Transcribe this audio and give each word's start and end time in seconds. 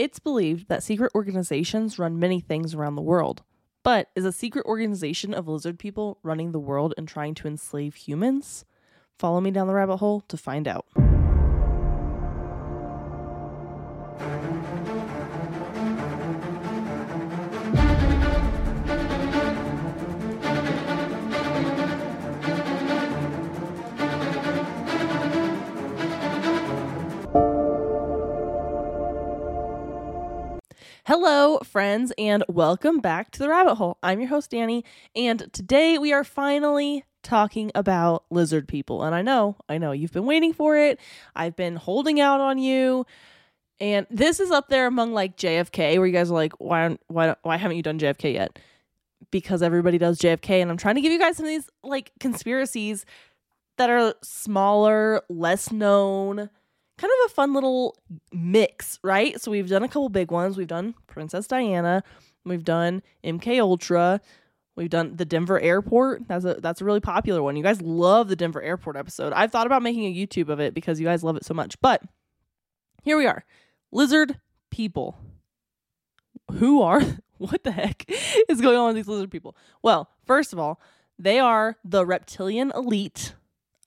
It's 0.00 0.18
believed 0.18 0.68
that 0.68 0.82
secret 0.82 1.12
organizations 1.14 1.98
run 1.98 2.18
many 2.18 2.40
things 2.40 2.72
around 2.72 2.94
the 2.94 3.02
world. 3.02 3.42
But 3.82 4.08
is 4.16 4.24
a 4.24 4.32
secret 4.32 4.64
organization 4.64 5.34
of 5.34 5.46
lizard 5.46 5.78
people 5.78 6.16
running 6.22 6.52
the 6.52 6.58
world 6.58 6.94
and 6.96 7.06
trying 7.06 7.34
to 7.34 7.46
enslave 7.46 7.96
humans? 7.96 8.64
Follow 9.18 9.42
me 9.42 9.50
down 9.50 9.66
the 9.66 9.74
rabbit 9.74 9.98
hole 9.98 10.22
to 10.28 10.38
find 10.38 10.66
out. 10.66 10.86
Friends, 31.58 32.12
and 32.16 32.44
welcome 32.48 33.00
back 33.00 33.32
to 33.32 33.40
the 33.40 33.48
rabbit 33.48 33.74
hole. 33.74 33.98
I'm 34.04 34.20
your 34.20 34.28
host, 34.28 34.52
Danny, 34.52 34.84
and 35.16 35.52
today 35.52 35.98
we 35.98 36.12
are 36.12 36.22
finally 36.22 37.04
talking 37.24 37.72
about 37.74 38.24
lizard 38.30 38.68
people. 38.68 39.02
And 39.02 39.16
I 39.16 39.22
know, 39.22 39.56
I 39.68 39.76
know, 39.76 39.90
you've 39.90 40.12
been 40.12 40.26
waiting 40.26 40.52
for 40.52 40.76
it. 40.76 41.00
I've 41.34 41.56
been 41.56 41.74
holding 41.74 42.20
out 42.20 42.40
on 42.40 42.58
you. 42.58 43.04
And 43.80 44.06
this 44.10 44.38
is 44.38 44.52
up 44.52 44.68
there 44.68 44.86
among 44.86 45.12
like 45.12 45.36
JFK, 45.36 45.98
where 45.98 46.06
you 46.06 46.12
guys 46.12 46.30
are 46.30 46.34
like, 46.34 46.52
why, 46.58 46.96
why, 47.08 47.34
why 47.42 47.56
haven't 47.56 47.76
you 47.76 47.82
done 47.82 47.98
JFK 47.98 48.34
yet? 48.34 48.58
Because 49.32 49.60
everybody 49.60 49.98
does 49.98 50.18
JFK, 50.20 50.62
and 50.62 50.70
I'm 50.70 50.76
trying 50.76 50.94
to 50.94 51.00
give 51.00 51.12
you 51.12 51.18
guys 51.18 51.36
some 51.36 51.46
of 51.46 51.50
these 51.50 51.68
like 51.82 52.12
conspiracies 52.20 53.04
that 53.76 53.90
are 53.90 54.14
smaller, 54.22 55.22
less 55.28 55.72
known, 55.72 56.48
kind 57.00 57.10
of 57.10 57.30
a 57.30 57.34
fun 57.34 57.54
little 57.54 57.96
mix, 58.30 58.98
right? 59.02 59.40
So 59.40 59.50
we've 59.50 59.68
done 59.68 59.82
a 59.82 59.88
couple 59.88 60.10
big 60.10 60.30
ones. 60.30 60.58
We've 60.58 60.66
done 60.66 60.94
Princess 61.06 61.46
Diana, 61.46 62.02
we've 62.44 62.64
done 62.64 63.02
MK 63.24 63.58
Ultra, 63.58 64.20
we've 64.76 64.90
done 64.90 65.16
the 65.16 65.24
Denver 65.24 65.58
Airport. 65.58 66.28
That's 66.28 66.44
a 66.44 66.54
that's 66.54 66.82
a 66.82 66.84
really 66.84 67.00
popular 67.00 67.42
one. 67.42 67.56
You 67.56 67.62
guys 67.62 67.80
love 67.80 68.28
the 68.28 68.36
Denver 68.36 68.60
Airport 68.60 68.96
episode. 68.96 69.32
I've 69.32 69.50
thought 69.50 69.66
about 69.66 69.82
making 69.82 70.04
a 70.04 70.14
YouTube 70.14 70.50
of 70.50 70.60
it 70.60 70.74
because 70.74 71.00
you 71.00 71.06
guys 71.06 71.24
love 71.24 71.36
it 71.36 71.44
so 71.44 71.54
much. 71.54 71.80
But 71.80 72.02
here 73.02 73.16
we 73.16 73.26
are. 73.26 73.44
Lizard 73.90 74.38
people. 74.70 75.18
Who 76.52 76.82
are 76.82 77.00
what 77.38 77.64
the 77.64 77.72
heck 77.72 78.04
is 78.48 78.60
going 78.60 78.76
on 78.76 78.88
with 78.88 78.96
these 78.96 79.08
lizard 79.08 79.30
people? 79.30 79.56
Well, 79.82 80.10
first 80.26 80.52
of 80.52 80.58
all, 80.58 80.80
they 81.18 81.38
are 81.38 81.78
the 81.82 82.04
reptilian 82.04 82.72
elite 82.74 83.34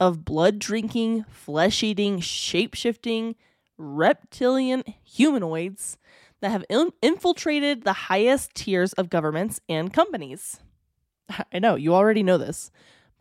of 0.03 0.25
blood 0.25 0.59
drinking, 0.59 1.23
flesh 1.29 1.81
eating, 1.81 2.19
shape 2.19 2.73
shifting 2.73 3.35
reptilian 3.77 4.83
humanoids 5.01 5.97
that 6.41 6.51
have 6.51 6.65
in- 6.69 6.91
infiltrated 7.01 7.83
the 7.83 7.93
highest 7.93 8.53
tiers 8.53 8.91
of 8.93 9.09
governments 9.09 9.61
and 9.69 9.93
companies. 9.93 10.59
I 11.53 11.59
know, 11.59 11.75
you 11.75 11.95
already 11.95 12.21
know 12.21 12.37
this, 12.37 12.69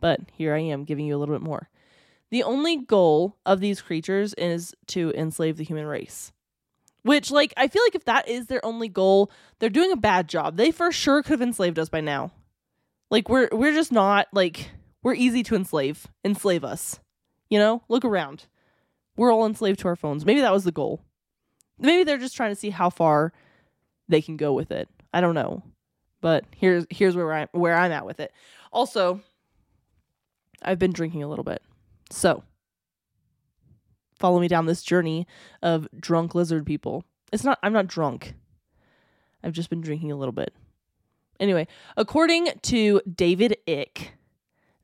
but 0.01 0.19
here 0.33 0.53
I 0.53 0.59
am 0.59 0.83
giving 0.83 1.05
you 1.05 1.15
a 1.15 1.19
little 1.19 1.33
bit 1.33 1.41
more. 1.41 1.69
The 2.31 2.43
only 2.43 2.83
goal 2.83 3.37
of 3.45 3.61
these 3.61 3.81
creatures 3.81 4.33
is 4.33 4.75
to 4.87 5.13
enslave 5.15 5.55
the 5.55 5.63
human 5.63 5.85
race. 5.85 6.33
Which, 7.03 7.31
like, 7.31 7.53
I 7.55 7.69
feel 7.69 7.83
like 7.85 7.95
if 7.95 8.05
that 8.05 8.27
is 8.27 8.47
their 8.47 8.65
only 8.65 8.89
goal, 8.89 9.31
they're 9.59 9.69
doing 9.69 9.93
a 9.93 9.97
bad 9.97 10.27
job. 10.27 10.57
They 10.57 10.71
for 10.71 10.91
sure 10.91 11.23
could 11.23 11.31
have 11.31 11.41
enslaved 11.41 11.79
us 11.79 11.87
by 11.87 12.01
now. 12.01 12.31
Like, 13.09 13.29
we're 13.29 13.47
we're 13.53 13.73
just 13.73 13.93
not 13.93 14.27
like 14.33 14.69
we're 15.03 15.13
easy 15.13 15.43
to 15.43 15.55
enslave. 15.55 16.07
Enslave 16.25 16.63
us. 16.63 16.99
You 17.49 17.59
know, 17.59 17.83
look 17.89 18.03
around. 18.05 18.47
We're 19.15 19.31
all 19.31 19.45
enslaved 19.45 19.79
to 19.81 19.87
our 19.89 19.95
phones. 19.95 20.25
Maybe 20.25 20.41
that 20.41 20.53
was 20.53 20.63
the 20.63 20.71
goal. 20.71 21.03
Maybe 21.77 22.03
they're 22.03 22.17
just 22.17 22.35
trying 22.35 22.51
to 22.51 22.55
see 22.55 22.71
how 22.71 22.89
far 22.89 23.33
they 24.07 24.21
can 24.21 24.37
go 24.37 24.53
with 24.53 24.71
it. 24.71 24.89
I 25.13 25.21
don't 25.21 25.35
know. 25.35 25.63
But 26.21 26.45
here's 26.55 26.85
here's 26.89 27.15
where 27.15 27.33
I'm 27.33 27.49
where 27.51 27.75
I'm 27.75 27.91
at 27.91 28.05
with 28.05 28.19
it. 28.19 28.31
Also, 28.71 29.19
I've 30.61 30.79
been 30.79 30.93
drinking 30.93 31.21
a 31.21 31.27
little 31.27 31.43
bit. 31.43 31.61
So, 32.09 32.43
follow 34.19 34.39
me 34.39 34.47
down 34.47 34.65
this 34.65 34.83
journey 34.83 35.27
of 35.61 35.87
drunk 35.99 36.33
lizard 36.33 36.65
people. 36.65 37.03
It's 37.33 37.43
not 37.43 37.59
I'm 37.61 37.73
not 37.73 37.87
drunk. 37.87 38.35
I've 39.43 39.51
just 39.51 39.69
been 39.69 39.81
drinking 39.81 40.11
a 40.11 40.15
little 40.15 40.31
bit. 40.31 40.53
Anyway, 41.39 41.67
according 41.97 42.47
to 42.61 43.01
David 43.13 43.57
Icke, 43.67 44.09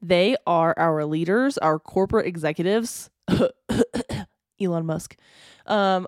they 0.01 0.35
are 0.47 0.73
our 0.77 1.05
leaders, 1.05 1.57
our 1.57 1.79
corporate 1.79 2.25
executives, 2.27 3.09
Elon 4.61 4.85
Musk, 4.85 5.15
um, 5.65 6.07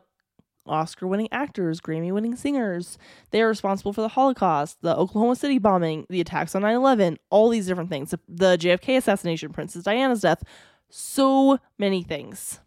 Oscar 0.68 1.08
winning 1.08 1.28
actors, 1.32 1.82
Grammy 1.82 2.12
winning 2.12 2.36
singers. 2.36 2.98
They 3.32 3.42
are 3.42 3.48
responsible 3.48 3.94
for 3.94 4.02
the 4.02 4.10
Holocaust, 4.10 4.78
the 4.82 4.96
Oklahoma 4.96 5.36
City 5.36 5.58
bombing, 5.58 6.06
the 6.10 6.22
attacks 6.22 6.56
on 6.56 6.62
9 6.62 6.76
11, 6.76 7.18
all 7.30 7.50
these 7.50 7.68
different 7.68 7.90
things, 7.90 8.14
the, 8.28 8.58
JFK 8.58 8.98
assassination, 8.98 9.52
Princess 9.52 9.84
Diana's 9.84 10.22
death, 10.22 10.44
so 10.90 11.60
many 11.78 12.04
things. 12.04 12.60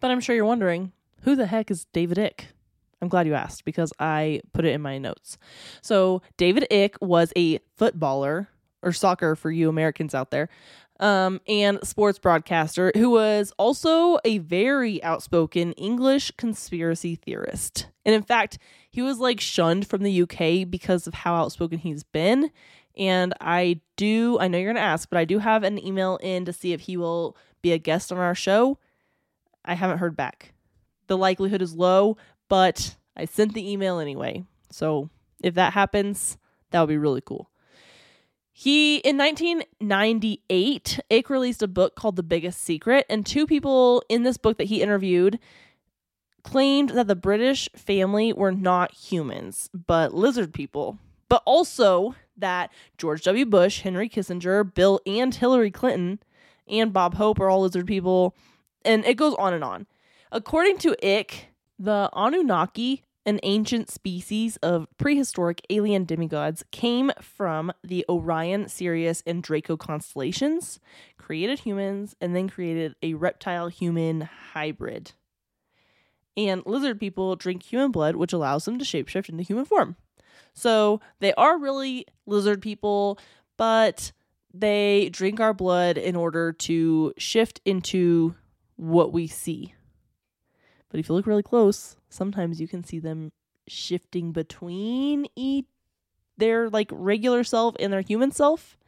But 0.00 0.10
I'm 0.10 0.20
sure 0.20 0.34
you're 0.34 0.44
wondering 0.44 0.92
who 1.22 1.36
the 1.36 1.46
heck 1.46 1.70
is 1.70 1.86
David 1.92 2.18
Icke? 2.18 2.46
I'm 3.00 3.08
glad 3.08 3.26
you 3.26 3.34
asked 3.34 3.64
because 3.64 3.92
I 3.98 4.40
put 4.52 4.64
it 4.64 4.72
in 4.72 4.80
my 4.80 4.98
notes. 4.98 5.36
So, 5.82 6.22
David 6.36 6.66
Icke 6.70 6.96
was 7.02 7.32
a 7.36 7.58
footballer 7.76 8.48
or 8.84 8.92
soccer 8.92 9.34
for 9.34 9.50
you 9.50 9.68
Americans 9.68 10.14
out 10.14 10.30
there, 10.30 10.48
um, 11.00 11.40
and 11.48 11.78
sports 11.82 12.18
broadcaster 12.18 12.92
who 12.94 13.10
was 13.10 13.52
also 13.58 14.18
a 14.24 14.38
very 14.38 15.02
outspoken 15.02 15.72
English 15.72 16.30
conspiracy 16.32 17.16
theorist. 17.16 17.88
And 18.04 18.14
in 18.14 18.22
fact, 18.22 18.58
he 18.90 19.02
was 19.02 19.18
like 19.18 19.40
shunned 19.40 19.86
from 19.86 20.02
the 20.02 20.22
UK 20.22 20.70
because 20.70 21.06
of 21.06 21.14
how 21.14 21.34
outspoken 21.34 21.78
he's 21.78 22.04
been. 22.04 22.50
And 22.96 23.34
I 23.40 23.80
do, 23.96 24.38
I 24.38 24.46
know 24.46 24.58
you're 24.58 24.72
going 24.72 24.76
to 24.76 24.88
ask, 24.88 25.08
but 25.08 25.18
I 25.18 25.24
do 25.24 25.40
have 25.40 25.64
an 25.64 25.84
email 25.84 26.18
in 26.22 26.44
to 26.44 26.52
see 26.52 26.72
if 26.72 26.82
he 26.82 26.96
will 26.96 27.36
be 27.60 27.72
a 27.72 27.78
guest 27.78 28.12
on 28.12 28.18
our 28.18 28.34
show. 28.34 28.78
I 29.64 29.74
haven't 29.74 29.98
heard 29.98 30.16
back. 30.16 30.52
The 31.08 31.16
likelihood 31.16 31.60
is 31.60 31.74
low, 31.74 32.16
but 32.48 32.96
I 33.16 33.24
sent 33.24 33.54
the 33.54 33.68
email 33.68 33.98
anyway. 33.98 34.44
So 34.70 35.10
if 35.42 35.54
that 35.54 35.72
happens, 35.72 36.38
that 36.70 36.80
would 36.80 36.88
be 36.88 36.98
really 36.98 37.20
cool. 37.20 37.50
He 38.56 38.98
in 38.98 39.18
1998, 39.18 41.00
Icke 41.10 41.28
released 41.28 41.60
a 41.60 41.66
book 41.66 41.96
called 41.96 42.14
The 42.14 42.22
Biggest 42.22 42.62
Secret, 42.62 43.04
and 43.10 43.26
two 43.26 43.48
people 43.48 44.04
in 44.08 44.22
this 44.22 44.36
book 44.36 44.58
that 44.58 44.68
he 44.68 44.80
interviewed 44.80 45.40
claimed 46.44 46.90
that 46.90 47.08
the 47.08 47.16
British 47.16 47.68
family 47.74 48.32
were 48.32 48.52
not 48.52 48.94
humans, 48.94 49.68
but 49.74 50.14
lizard 50.14 50.54
people. 50.54 50.98
But 51.28 51.42
also 51.44 52.14
that 52.36 52.70
George 52.96 53.24
W. 53.24 53.44
Bush, 53.44 53.80
Henry 53.80 54.08
Kissinger, 54.08 54.62
Bill 54.72 55.00
and 55.04 55.34
Hillary 55.34 55.72
Clinton, 55.72 56.20
and 56.68 56.92
Bob 56.92 57.14
Hope 57.14 57.40
are 57.40 57.50
all 57.50 57.62
lizard 57.62 57.88
people, 57.88 58.36
and 58.84 59.04
it 59.04 59.16
goes 59.16 59.34
on 59.34 59.52
and 59.52 59.64
on. 59.64 59.88
According 60.30 60.78
to 60.78 60.94
Icke, 61.02 61.46
the 61.76 62.08
Anunnaki 62.12 63.02
an 63.26 63.40
ancient 63.42 63.90
species 63.90 64.56
of 64.58 64.86
prehistoric 64.98 65.62
alien 65.70 66.04
demigods, 66.04 66.64
came 66.70 67.10
from 67.20 67.72
the 67.82 68.04
Orion, 68.08 68.68
Sirius, 68.68 69.22
and 69.26 69.42
Draco 69.42 69.76
constellations, 69.76 70.78
created 71.16 71.60
humans, 71.60 72.14
and 72.20 72.36
then 72.36 72.48
created 72.48 72.94
a 73.02 73.14
reptile 73.14 73.68
human 73.68 74.22
hybrid. 74.52 75.12
And 76.36 76.62
lizard 76.66 77.00
people 77.00 77.36
drink 77.36 77.62
human 77.62 77.92
blood, 77.92 78.16
which 78.16 78.32
allows 78.32 78.64
them 78.64 78.78
to 78.78 78.84
shapeshift 78.84 79.28
into 79.28 79.42
human 79.42 79.64
form. 79.64 79.96
So 80.52 81.00
they 81.20 81.32
are 81.34 81.58
really 81.58 82.06
lizard 82.26 82.60
people, 82.60 83.18
but 83.56 84.12
they 84.52 85.08
drink 85.10 85.40
our 85.40 85.54
blood 85.54 85.96
in 85.96 86.14
order 86.16 86.52
to 86.52 87.14
shift 87.16 87.60
into 87.64 88.34
what 88.76 89.12
we 89.12 89.26
see. 89.26 89.74
But 90.94 91.00
if 91.00 91.08
you 91.08 91.16
look 91.16 91.26
really 91.26 91.42
close, 91.42 91.96
sometimes 92.08 92.60
you 92.60 92.68
can 92.68 92.84
see 92.84 93.00
them 93.00 93.32
shifting 93.66 94.30
between 94.30 95.26
each 95.34 95.66
their 96.36 96.70
like 96.70 96.88
regular 96.92 97.42
self 97.42 97.74
and 97.80 97.92
their 97.92 98.00
human 98.00 98.30
self. 98.30 98.78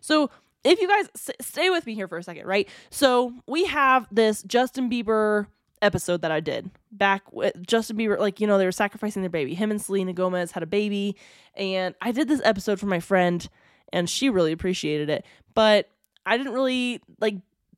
So 0.00 0.30
if 0.64 0.80
you 0.80 0.88
guys 0.88 1.10
s- 1.14 1.36
stay 1.42 1.68
with 1.68 1.84
me 1.84 1.94
here 1.94 2.08
for 2.08 2.16
a 2.16 2.22
second, 2.22 2.46
right? 2.46 2.66
So 2.88 3.34
we 3.46 3.66
have 3.66 4.06
this 4.10 4.42
Justin 4.44 4.88
Bieber 4.88 5.48
episode 5.82 6.22
that 6.22 6.32
I 6.32 6.40
did 6.40 6.70
back 6.90 7.30
with 7.30 7.66
Justin 7.66 7.98
Bieber, 7.98 8.18
like, 8.18 8.40
you 8.40 8.46
know, 8.46 8.56
they 8.56 8.64
were 8.64 8.72
sacrificing 8.72 9.20
their 9.20 9.28
baby. 9.28 9.52
Him 9.54 9.70
and 9.70 9.82
Selena 9.82 10.14
Gomez 10.14 10.52
had 10.52 10.62
a 10.62 10.66
baby. 10.66 11.14
And 11.54 11.94
I 12.00 12.10
did 12.12 12.26
this 12.26 12.40
episode 12.42 12.80
for 12.80 12.86
my 12.86 13.00
friend, 13.00 13.46
and 13.92 14.08
she 14.08 14.30
really 14.30 14.52
appreciated 14.52 15.10
it. 15.10 15.26
But 15.52 15.90
I 16.24 16.38
didn't 16.38 16.54
really, 16.54 17.02
like, 17.20 17.34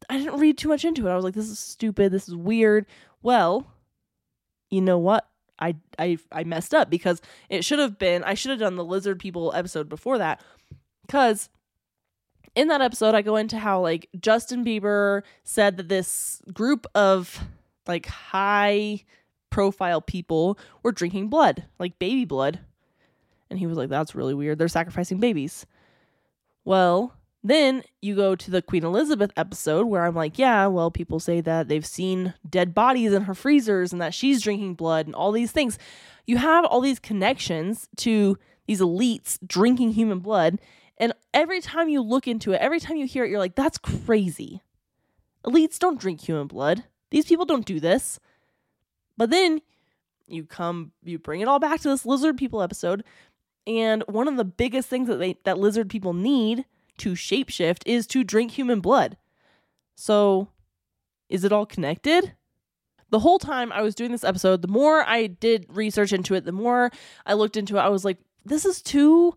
I 0.08 0.18
didn't 0.18 0.38
read 0.38 0.58
too 0.58 0.68
much 0.68 0.84
into 0.84 1.06
it. 1.06 1.10
I 1.10 1.16
was 1.16 1.24
like, 1.24 1.34
this 1.34 1.48
is 1.48 1.58
stupid. 1.58 2.12
This 2.12 2.28
is 2.28 2.34
weird. 2.36 2.86
Well, 3.22 3.66
you 4.70 4.80
know 4.80 4.98
what? 4.98 5.28
I 5.58 5.76
I 5.98 6.18
I 6.30 6.44
messed 6.44 6.74
up 6.74 6.90
because 6.90 7.20
it 7.48 7.64
should 7.64 7.78
have 7.78 7.98
been 7.98 8.24
I 8.24 8.34
should 8.34 8.50
have 8.50 8.60
done 8.60 8.76
the 8.76 8.84
lizard 8.84 9.18
people 9.18 9.52
episode 9.54 9.88
before 9.88 10.18
that 10.18 10.42
cuz 11.08 11.48
in 12.54 12.68
that 12.68 12.80
episode 12.80 13.14
I 13.14 13.22
go 13.22 13.36
into 13.36 13.58
how 13.58 13.80
like 13.80 14.08
Justin 14.18 14.64
Bieber 14.64 15.22
said 15.44 15.76
that 15.76 15.88
this 15.88 16.42
group 16.52 16.86
of 16.94 17.44
like 17.86 18.06
high 18.06 19.04
profile 19.50 20.00
people 20.00 20.58
were 20.82 20.92
drinking 20.92 21.28
blood, 21.28 21.64
like 21.78 21.98
baby 21.98 22.24
blood. 22.24 22.60
And 23.50 23.58
he 23.58 23.66
was 23.66 23.76
like, 23.76 23.90
that's 23.90 24.14
really 24.14 24.34
weird. 24.34 24.58
They're 24.58 24.68
sacrificing 24.68 25.18
babies. 25.18 25.66
Well, 26.64 27.14
then 27.44 27.82
you 28.00 28.14
go 28.14 28.36
to 28.36 28.50
the 28.50 28.62
Queen 28.62 28.84
Elizabeth 28.84 29.32
episode 29.36 29.86
where 29.86 30.04
I'm 30.04 30.14
like, 30.14 30.38
yeah, 30.38 30.66
well, 30.66 30.90
people 30.90 31.18
say 31.18 31.40
that 31.40 31.68
they've 31.68 31.86
seen 31.86 32.34
dead 32.48 32.72
bodies 32.72 33.12
in 33.12 33.22
her 33.22 33.34
freezers 33.34 33.92
and 33.92 34.00
that 34.00 34.14
she's 34.14 34.42
drinking 34.42 34.74
blood 34.74 35.06
and 35.06 35.14
all 35.14 35.32
these 35.32 35.50
things. 35.50 35.78
You 36.26 36.36
have 36.36 36.64
all 36.64 36.80
these 36.80 37.00
connections 37.00 37.88
to 37.98 38.38
these 38.66 38.80
elites 38.80 39.38
drinking 39.44 39.92
human 39.92 40.20
blood. 40.20 40.60
And 40.98 41.12
every 41.34 41.60
time 41.60 41.88
you 41.88 42.00
look 42.00 42.28
into 42.28 42.52
it, 42.52 42.60
every 42.60 42.78
time 42.78 42.96
you 42.96 43.06
hear 43.06 43.24
it, 43.24 43.30
you're 43.30 43.40
like, 43.40 43.56
that's 43.56 43.78
crazy. 43.78 44.62
Elites 45.44 45.80
don't 45.80 45.98
drink 45.98 46.20
human 46.20 46.46
blood. 46.46 46.84
These 47.10 47.26
people 47.26 47.44
don't 47.44 47.66
do 47.66 47.80
this. 47.80 48.20
But 49.16 49.30
then 49.30 49.62
you 50.28 50.44
come, 50.44 50.92
you 51.02 51.18
bring 51.18 51.40
it 51.40 51.48
all 51.48 51.58
back 51.58 51.80
to 51.80 51.88
this 51.88 52.06
lizard 52.06 52.36
people 52.36 52.62
episode. 52.62 53.02
And 53.66 54.04
one 54.06 54.28
of 54.28 54.36
the 54.36 54.44
biggest 54.44 54.88
things 54.88 55.08
that 55.08 55.16
they 55.16 55.38
that 55.44 55.58
lizard 55.58 55.88
people 55.88 56.14
need 56.14 56.64
to 56.98 57.12
shapeshift 57.12 57.82
is 57.86 58.06
to 58.08 58.24
drink 58.24 58.52
human 58.52 58.80
blood. 58.80 59.16
So, 59.94 60.48
is 61.28 61.44
it 61.44 61.52
all 61.52 61.66
connected? 61.66 62.32
The 63.10 63.18
whole 63.18 63.38
time 63.38 63.72
I 63.72 63.82
was 63.82 63.94
doing 63.94 64.10
this 64.10 64.24
episode, 64.24 64.62
the 64.62 64.68
more 64.68 65.06
I 65.06 65.26
did 65.26 65.66
research 65.68 66.12
into 66.12 66.34
it, 66.34 66.44
the 66.44 66.52
more 66.52 66.90
I 67.26 67.34
looked 67.34 67.56
into 67.56 67.76
it, 67.76 67.80
I 67.80 67.88
was 67.88 68.04
like, 68.04 68.18
this 68.44 68.64
is 68.64 68.80
too 68.80 69.34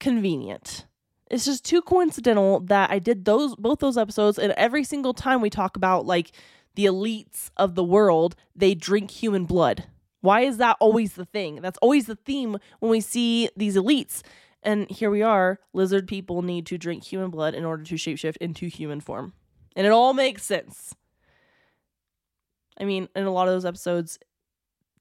convenient. 0.00 0.86
It's 1.30 1.44
just 1.44 1.64
too 1.64 1.82
coincidental 1.82 2.60
that 2.60 2.90
I 2.90 2.98
did 2.98 3.24
those 3.24 3.56
both 3.56 3.80
those 3.80 3.98
episodes 3.98 4.38
and 4.38 4.52
every 4.52 4.84
single 4.84 5.14
time 5.14 5.40
we 5.40 5.50
talk 5.50 5.76
about 5.76 6.06
like 6.06 6.32
the 6.76 6.84
elites 6.84 7.50
of 7.56 7.74
the 7.74 7.82
world, 7.82 8.36
they 8.54 8.74
drink 8.74 9.10
human 9.10 9.44
blood. 9.44 9.84
Why 10.20 10.42
is 10.42 10.58
that 10.58 10.76
always 10.80 11.14
the 11.14 11.24
thing? 11.24 11.60
That's 11.62 11.78
always 11.78 12.06
the 12.06 12.16
theme 12.16 12.58
when 12.80 12.90
we 12.90 13.00
see 13.00 13.48
these 13.56 13.76
elites. 13.76 14.22
And 14.66 14.90
here 14.90 15.10
we 15.12 15.22
are 15.22 15.60
lizard 15.72 16.08
people 16.08 16.42
need 16.42 16.66
to 16.66 16.76
drink 16.76 17.04
human 17.04 17.30
blood 17.30 17.54
in 17.54 17.64
order 17.64 17.84
to 17.84 17.94
shapeshift 17.94 18.36
into 18.38 18.66
human 18.66 19.00
form. 19.00 19.32
And 19.76 19.86
it 19.86 19.92
all 19.92 20.12
makes 20.12 20.42
sense. 20.42 20.92
I 22.78 22.84
mean, 22.84 23.08
in 23.14 23.26
a 23.26 23.30
lot 23.30 23.46
of 23.46 23.54
those 23.54 23.64
episodes, 23.64 24.18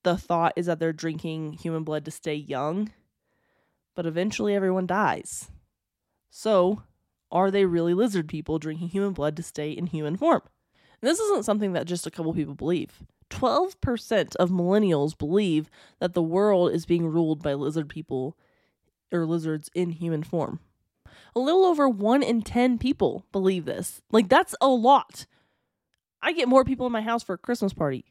the 0.04 0.18
thought 0.18 0.54
is 0.56 0.68
that 0.68 0.80
they're 0.80 0.94
drinking 0.94 1.54
human 1.54 1.84
blood 1.84 2.06
to 2.06 2.12
stay 2.12 2.36
young, 2.36 2.92
but 3.96 4.06
eventually 4.06 4.54
everyone 4.54 4.86
dies. 4.86 5.50
So, 6.30 6.84
are 7.32 7.50
they 7.50 7.66
really 7.66 7.96
lizard 7.96 8.28
people 8.28 8.60
drinking 8.60 8.90
human 8.90 9.14
blood 9.14 9.36
to 9.38 9.44
stay 9.44 9.72
in 9.72 9.88
human 9.88 10.16
form? 10.16 10.44
And 11.02 11.10
this 11.10 11.20
isn't 11.20 11.46
something 11.46 11.74
that 11.74 11.88
just 11.88 12.06
a 12.06 12.12
couple 12.12 12.36
people 12.36 12.54
believe. 12.54 13.02
12% 13.32 14.36
of 14.36 14.52
millennials 14.52 15.18
believe 15.18 15.72
that 16.00 16.14
the 16.14 16.22
world 16.22 16.72
is 16.72 16.86
being 16.86 17.08
ruled 17.08 17.42
by 17.42 17.56
lizard 17.56 17.90
people 17.90 18.38
or 19.16 19.26
lizards 19.26 19.70
in 19.74 19.92
human 19.92 20.24
form. 20.24 20.60
A 21.36 21.40
little 21.40 21.66
over 21.66 21.90
1 21.90 22.24
in 22.24 22.42
10 22.42 22.78
people 22.78 23.26
believe 23.32 23.66
this. 23.66 24.02
Like, 24.12 24.30
that's 24.30 24.56
a 24.62 24.68
lot. 24.68 25.26
I 26.22 26.34
get 26.34 26.48
more 26.48 26.64
people 26.64 26.86
in 26.86 26.92
my 26.92 27.02
house 27.02 27.24
for 27.24 27.34
a 27.34 27.38
Christmas 27.38 27.74
party. 27.74 28.06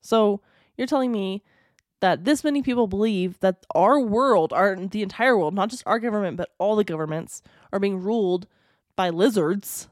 So, 0.00 0.40
you're 0.76 0.86
telling 0.86 1.12
me 1.12 1.42
that 2.00 2.24
this 2.24 2.44
many 2.44 2.62
people 2.62 2.86
believe 2.86 3.40
that 3.40 3.64
our 3.74 3.98
world, 3.98 4.52
our 4.52 4.76
the 4.76 5.02
entire 5.02 5.36
world, 5.36 5.54
not 5.54 5.70
just 5.70 5.82
our 5.86 5.98
government, 5.98 6.36
but 6.36 6.50
all 6.58 6.76
the 6.76 6.84
governments 6.84 7.42
are 7.72 7.80
being 7.80 8.00
ruled 8.00 8.46
by 8.94 9.10
lizards. 9.10 9.88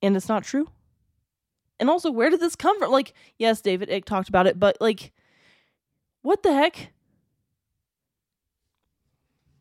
And 0.00 0.16
it's 0.16 0.28
not 0.28 0.44
true? 0.44 0.68
And 1.80 1.90
also, 1.90 2.10
where 2.10 2.30
did 2.30 2.40
this 2.40 2.56
come 2.56 2.78
from? 2.78 2.90
Like, 2.90 3.14
yes, 3.38 3.60
David 3.60 3.88
Icke 3.88 4.04
talked 4.04 4.28
about 4.28 4.46
it, 4.46 4.58
but 4.58 4.76
like, 4.80 5.12
what 6.22 6.42
the 6.42 6.52
heck? 6.52 6.92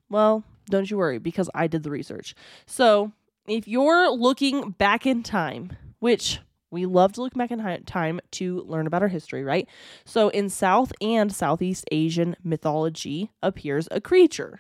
Well, 0.10 0.44
don't 0.70 0.90
you 0.90 0.98
worry 0.98 1.18
because 1.18 1.50
I 1.54 1.68
did 1.68 1.84
the 1.84 1.92
research. 1.92 2.36
So, 2.66 3.12
if 3.48 3.68
you're 3.68 4.10
looking 4.10 4.72
back 4.72 5.06
in 5.06 5.24
time, 5.24 5.78
which 6.00 6.40
we 6.70 6.86
love 6.86 7.14
to 7.14 7.22
look 7.22 7.34
back 7.34 7.52
in 7.52 7.84
time 7.86 8.20
to 8.32 8.62
learn 8.64 8.88
about 8.88 9.02
our 9.02 9.08
history, 9.08 9.44
right? 9.44 9.68
So, 10.06 10.30
in 10.30 10.50
South 10.50 10.92
and 11.02 11.34
Southeast 11.34 11.86
Asian 11.92 12.36
mythology 12.44 13.32
appears 13.42 13.88
a 13.92 14.02
creature. 14.02 14.60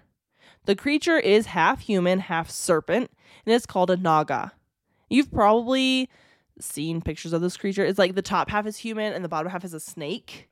The 0.65 0.75
creature 0.75 1.17
is 1.17 1.47
half 1.47 1.81
human, 1.81 2.19
half 2.19 2.49
serpent, 2.49 3.11
and 3.45 3.53
it's 3.53 3.65
called 3.65 3.89
a 3.89 3.97
naga. 3.97 4.53
You've 5.09 5.31
probably 5.31 6.09
seen 6.59 7.01
pictures 7.01 7.33
of 7.33 7.41
this 7.41 7.57
creature. 7.57 7.85
It's 7.85 7.99
like 7.99 8.15
the 8.15 8.21
top 8.21 8.49
half 8.49 8.65
is 8.65 8.77
human 8.77 9.13
and 9.13 9.23
the 9.23 9.29
bottom 9.29 9.51
half 9.51 9.63
is 9.63 9.73
a 9.73 9.79
snake. 9.79 10.49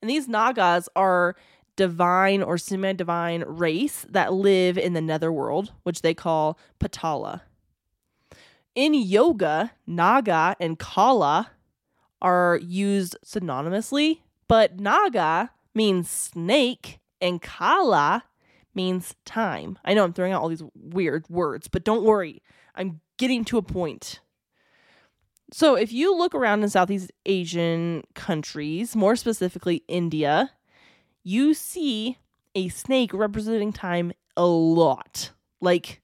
And 0.00 0.10
these 0.10 0.28
Nagas 0.28 0.88
are 0.96 1.36
divine 1.76 2.42
or 2.42 2.58
semi 2.58 2.92
divine 2.92 3.42
race 3.46 4.06
that 4.08 4.32
live 4.32 4.78
in 4.78 4.92
the 4.92 5.00
netherworld, 5.00 5.72
which 5.82 6.02
they 6.02 6.14
call 6.14 6.58
Patala. 6.80 7.42
In 8.74 8.94
yoga, 8.94 9.72
Naga 9.86 10.56
and 10.58 10.78
Kala 10.78 11.50
are 12.20 12.58
used 12.62 13.16
synonymously, 13.24 14.20
but 14.48 14.80
Naga 14.80 15.50
means 15.74 16.10
snake 16.10 16.98
and 17.20 17.40
Kala 17.40 18.24
means 18.74 19.14
time. 19.24 19.78
I 19.84 19.94
know 19.94 20.04
I'm 20.04 20.12
throwing 20.12 20.32
out 20.32 20.42
all 20.42 20.48
these 20.48 20.62
weird 20.74 21.28
words, 21.28 21.68
but 21.68 21.84
don't 21.84 22.04
worry. 22.04 22.42
I'm 22.74 23.00
getting 23.16 23.44
to 23.46 23.58
a 23.58 23.62
point. 23.62 24.20
So, 25.52 25.76
if 25.76 25.92
you 25.92 26.16
look 26.16 26.34
around 26.34 26.64
in 26.64 26.68
Southeast 26.68 27.12
Asian 27.26 28.02
countries, 28.14 28.96
more 28.96 29.14
specifically 29.14 29.84
India, 29.86 30.50
you 31.24 31.54
see 31.54 32.18
a 32.54 32.68
snake 32.68 33.12
representing 33.12 33.72
time 33.72 34.12
a 34.36 34.46
lot. 34.46 35.32
Like 35.60 36.02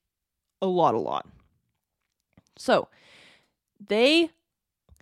a 0.61 0.67
lot, 0.67 0.95
a 0.95 0.99
lot. 0.99 1.27
So, 2.57 2.89
they 3.89 4.31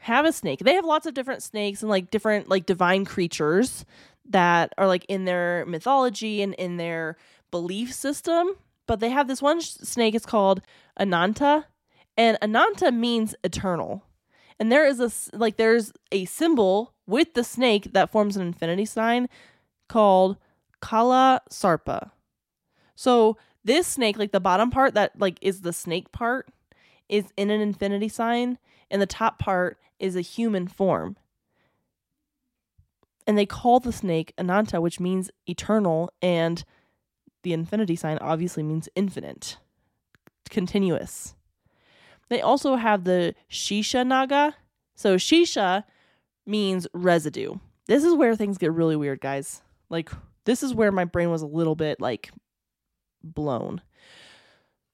have 0.01 0.25
a 0.25 0.33
snake. 0.33 0.61
They 0.61 0.75
have 0.75 0.85
lots 0.85 1.07
of 1.07 1.15
different 1.15 1.43
snakes 1.43 1.83
and 1.83 1.91
like 1.91 2.11
different 2.11 2.49
like 2.49 2.67
divine 2.67 3.05
creatures 3.05 3.85
that 4.29 4.73
are 4.79 4.87
like 4.87 5.05
in 5.09 5.25
their 5.25 5.65
mythology 5.67 6.43
and 6.43 6.55
in 6.55 6.77
their 6.77 7.17
belief 7.51 7.93
system. 7.93 8.49
But 8.87 9.01
they 9.01 9.11
have 9.11 9.29
this 9.29 9.43
one 9.43 9.61
snake, 9.61 10.15
it's 10.15 10.27
called 10.27 10.63
Ananta. 10.99 11.67
And 12.17 12.39
Ananta 12.43 12.91
means 12.91 13.35
eternal. 13.45 14.05
And 14.59 14.73
there 14.73 14.87
is 14.87 15.01
a 15.01 15.37
like 15.37 15.57
there's 15.57 15.93
a 16.11 16.25
symbol 16.25 16.95
with 17.07 17.35
the 17.35 17.45
snake 17.45 17.93
that 17.93 18.11
forms 18.11 18.37
an 18.37 18.43
infinity 18.43 18.85
sign 18.85 19.29
called 19.89 20.37
Kala 20.81 21.43
Sarpa. 21.51 22.11
So 22.95 23.37
this 23.65 23.87
snake, 23.87 24.19
like 24.19 24.33
the 24.33 24.41
bottom 24.41 24.71
part 24.71 24.95
that 24.95 25.19
like 25.19 25.39
is 25.43 25.63
the 25.63 25.73
snake 25.73 26.13
part, 26.13 26.49
is 27.09 27.27
in 27.37 27.51
an 27.51 27.61
infinity 27.61 28.09
sign, 28.09 28.59
and 28.91 29.01
the 29.01 29.07
top 29.07 29.39
part 29.39 29.79
is 29.99 30.17
a 30.17 30.21
human 30.21 30.69
form. 30.69 31.17
And 33.27 33.37
they 33.37 33.47
call 33.47 33.81
the 33.81 33.93
snake 33.93 34.33
Ananta, 34.39 34.81
which 34.81 35.01
means 35.01 35.31
eternal, 35.47 36.11
and 36.23 36.65
the 37.43 37.53
infinity 37.53 37.97
sign 37.97 38.19
obviously 38.19 38.63
means 38.63 38.89
infinite, 38.95 39.59
continuous. 40.49 41.35
They 42.29 42.41
also 42.41 42.77
have 42.77 43.05
the 43.05 43.35
Shisha 43.51 44.07
Naga. 44.07 44.55
So 44.95 45.17
Shisha 45.17 45.85
means 46.47 46.87
residue. 46.93 47.55
This 47.87 48.05
is 48.05 48.15
where 48.15 48.35
things 48.35 48.59
get 48.59 48.73
really 48.73 48.97
weird, 48.97 49.21
guys. 49.21 49.63
Like 49.91 50.11
this 50.45 50.63
is 50.63 50.75
where 50.75 50.93
my 50.93 51.05
brain 51.05 51.31
was 51.31 51.43
a 51.43 51.47
little 51.47 51.75
bit 51.75 52.01
like 52.01 52.31
blown. 53.23 53.83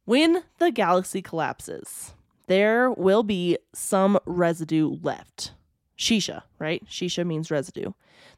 When 0.05 0.43
the 0.59 0.71
galaxy 0.71 1.23
collapses, 1.23 2.15
there 2.47 2.91
will 2.91 3.23
be 3.23 3.59
some 3.73 4.19
residue 4.27 4.99
left. 5.03 5.53
Shisha, 5.97 6.43
right? 6.59 6.85
Shisha 6.87 7.27
means 7.27 7.51
residue. 7.51 7.93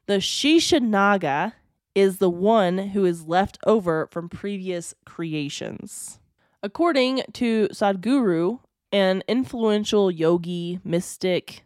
The 0.07 0.19
Shisha 0.19 0.81
Naga 0.81 1.55
is 1.95 2.19
the 2.19 2.31
one 2.31 2.79
who 2.79 3.05
is 3.05 3.27
left 3.27 3.59
over 3.67 4.07
from 4.13 4.29
previous 4.29 4.95
creations. 5.05 6.21
According 6.63 7.23
to 7.35 7.69
Sadhguru, 7.69 8.61
an 8.93 9.23
influential 9.27 10.11
yogi, 10.11 10.81
mystic, 10.85 11.65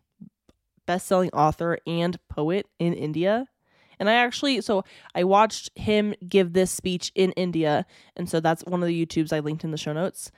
best-selling 0.86 1.30
author 1.30 1.78
and 1.86 2.18
poet 2.28 2.66
in 2.78 2.94
India. 2.94 3.46
And 4.00 4.10
I 4.10 4.14
actually 4.14 4.60
so 4.62 4.82
I 5.14 5.22
watched 5.22 5.70
him 5.76 6.14
give 6.26 6.52
this 6.52 6.72
speech 6.72 7.12
in 7.14 7.30
India, 7.32 7.86
and 8.16 8.28
so 8.28 8.40
that's 8.40 8.64
one 8.64 8.82
of 8.82 8.88
the 8.88 9.06
YouTubes 9.06 9.32
I 9.32 9.38
linked 9.38 9.62
in 9.62 9.70
the 9.70 9.76
show 9.76 9.92
notes. 9.92 10.32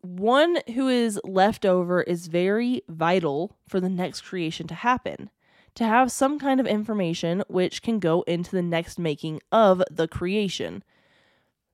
One 0.00 0.58
who 0.74 0.88
is 0.88 1.20
left 1.22 1.66
over 1.66 2.02
is 2.02 2.26
very 2.26 2.82
vital 2.88 3.56
for 3.68 3.78
the 3.78 3.88
next 3.88 4.22
creation 4.22 4.66
to 4.68 4.74
happen. 4.74 5.30
To 5.74 5.84
have 5.84 6.10
some 6.10 6.38
kind 6.38 6.58
of 6.58 6.66
information 6.66 7.44
which 7.48 7.82
can 7.82 7.98
go 7.98 8.22
into 8.22 8.50
the 8.50 8.62
next 8.62 8.98
making 8.98 9.40
of 9.52 9.82
the 9.90 10.08
creation. 10.08 10.82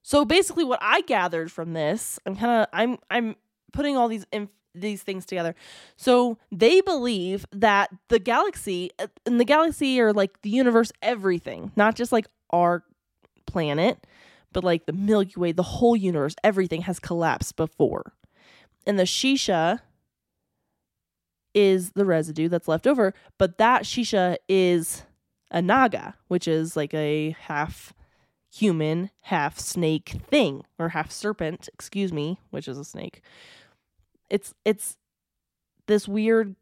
So 0.03 0.25
basically 0.25 0.65
what 0.65 0.81
I 0.83 1.03
gathered 1.03 1.53
from 1.53 1.75
this, 1.75 2.19
I'm 2.27 2.35
kind 2.35 2.62
of 2.62 2.67
I'm 2.73 2.99
I'm 3.09 3.37
putting 3.73 3.97
all 3.97 4.09
these 4.09 4.27
inf- 4.33 4.51
these 4.75 5.02
things 5.02 5.26
together. 5.26 5.55
So 5.97 6.38
they 6.50 6.81
believe 6.81 7.47
that 7.52 7.91
the 8.09 8.19
galaxy 8.19 8.91
uh, 8.99 9.09
and 9.26 9.38
the 9.38 9.45
galaxy 9.45 10.00
or 10.00 10.12
like 10.12 10.43
the 10.43 10.50
universe, 10.50 10.93
everything, 11.02 11.73
not 11.76 11.95
just 11.95 12.12
like 12.12 12.26
our 12.50 12.85
planet, 13.47 14.07
but 14.52 14.64
like 14.64 14.87
the 14.87 14.93
Milky 14.93 15.38
Way, 15.38 15.52
the 15.52 15.62
whole 15.62 15.97
universe, 15.97 16.35
everything 16.45 16.83
has 16.83 16.99
collapsed 16.99 17.57
before. 17.57 18.12
And 18.87 18.99
the 18.99 19.05
shisha 19.05 19.81
is 21.55 21.91
the 21.91 22.05
residue 22.05 22.49
that's 22.49 22.69
left 22.69 22.87
over, 22.87 23.14
but 23.38 23.59
that 23.59 23.83
shisha 23.83 24.37
is 24.49 25.05
a 25.50 25.61
naga, 25.61 26.14
which 26.29 26.49
is 26.49 26.76
like 26.76 26.95
a 26.95 27.37
half 27.41 27.93
human, 28.50 29.11
half 29.23 29.59
snake 29.59 30.17
thing, 30.29 30.62
or 30.79 30.91
half 30.91 31.11
serpent, 31.11 31.69
excuse 31.73 32.12
me, 32.12 32.38
which 32.50 32.69
is 32.69 32.79
a 32.79 32.85
snake. 32.85 33.23
It's 34.33 34.55
it's 34.65 34.97
this 35.87 36.09
weird 36.09 36.57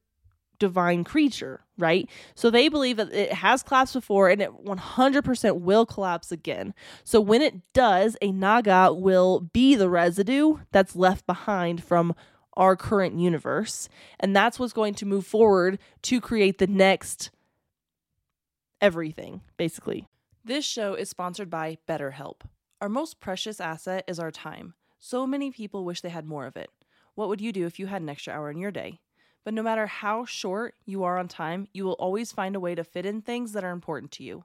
divine 0.59 1.05
creature, 1.05 1.63
right? 1.79 2.11
So 2.35 2.51
they 2.51 2.69
believe 2.69 2.99
that 2.99 3.13
it 3.13 3.33
has 3.33 3.63
collapsed 3.63 3.95
before 3.95 4.29
and 4.29 4.43
it 4.43 4.51
100% 4.65 5.61
will 5.61 5.87
collapse 5.87 6.31
again. 6.31 6.75
So 7.03 7.21
when 7.21 7.41
it 7.41 7.73
does, 7.73 8.17
a 8.21 8.31
naga 8.31 8.93
will 8.93 9.41
be 9.41 9.75
the 9.75 9.89
residue 9.89 10.59
that's 10.71 10.95
left 10.95 11.27
behind 11.27 11.83
from 11.83 12.15
our 12.55 12.77
current 12.77 13.19
universe. 13.19 13.89
And 14.19 14.37
that's 14.37 14.59
what's 14.59 14.75
going 14.75 14.95
to 14.95 15.07
move 15.07 15.27
forward 15.27 15.79
to 16.03 16.21
create 16.21 16.59
the 16.59 16.67
next 16.67 17.31
everything, 18.81 19.41
basically. 19.57 20.09
This 20.45 20.65
show 20.65 20.95
is 20.95 21.09
sponsored 21.09 21.49
by 21.49 21.79
BetterHelp. 21.89 22.43
Our 22.81 22.89
most 22.89 23.21
precious 23.21 23.61
asset 23.61 24.05
is 24.07 24.19
our 24.19 24.31
time. 24.31 24.75
So 24.99 25.27
many 25.27 25.51
people 25.51 25.85
wish 25.85 26.01
they 26.03 26.09
had 26.11 26.27
more 26.27 26.47
of 26.47 26.57
it. 26.57 26.71
What 27.15 27.29
would 27.29 27.41
you 27.41 27.53
do 27.53 27.67
if 27.67 27.79
you 27.79 27.87
had 27.87 28.03
an 28.03 28.09
extra 28.09 28.33
hour 28.33 28.51
in 28.51 28.59
your 28.59 28.71
day? 28.71 29.01
But 29.45 29.55
no 29.55 29.63
matter 29.63 29.87
how 29.87 30.25
short 30.25 30.75
you 30.85 31.03
are 31.05 31.19
on 31.19 31.29
time, 31.29 31.69
you 31.73 31.85
will 31.85 31.95
always 31.95 32.33
find 32.33 32.55
a 32.55 32.61
way 32.61 32.75
to 32.75 32.85
fit 32.85 33.07
in 33.07 33.23
things 33.23 33.53
that 33.53 33.65
are 33.65 33.73
important 33.73 34.13
to 34.13 34.23
you. 34.23 34.45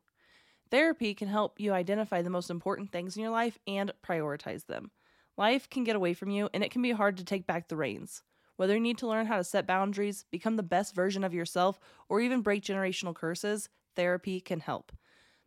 Therapy 0.71 1.13
can 1.13 1.27
help 1.27 1.59
you 1.59 1.73
identify 1.73 2.21
the 2.21 2.29
most 2.29 2.49
important 2.49 2.91
things 2.91 3.15
in 3.15 3.21
your 3.21 3.31
life 3.31 3.59
and 3.67 3.91
prioritize 4.03 4.65
them. 4.65 4.91
Life 5.37 5.69
can 5.69 5.83
get 5.83 5.95
away 5.95 6.13
from 6.13 6.29
you, 6.29 6.49
and 6.53 6.63
it 6.63 6.71
can 6.71 6.81
be 6.81 6.91
hard 6.91 7.17
to 7.17 7.25
take 7.25 7.45
back 7.45 7.67
the 7.67 7.75
reins. 7.75 8.23
Whether 8.55 8.73
you 8.73 8.79
need 8.79 8.97
to 8.99 9.07
learn 9.07 9.25
how 9.25 9.37
to 9.37 9.43
set 9.43 9.67
boundaries, 9.67 10.25
become 10.31 10.55
the 10.55 10.63
best 10.63 10.95
version 10.95 11.23
of 11.23 11.33
yourself, 11.33 11.79
or 12.07 12.21
even 12.21 12.41
break 12.41 12.63
generational 12.63 13.13
curses, 13.13 13.67
therapy 13.95 14.39
can 14.39 14.61
help. 14.61 14.93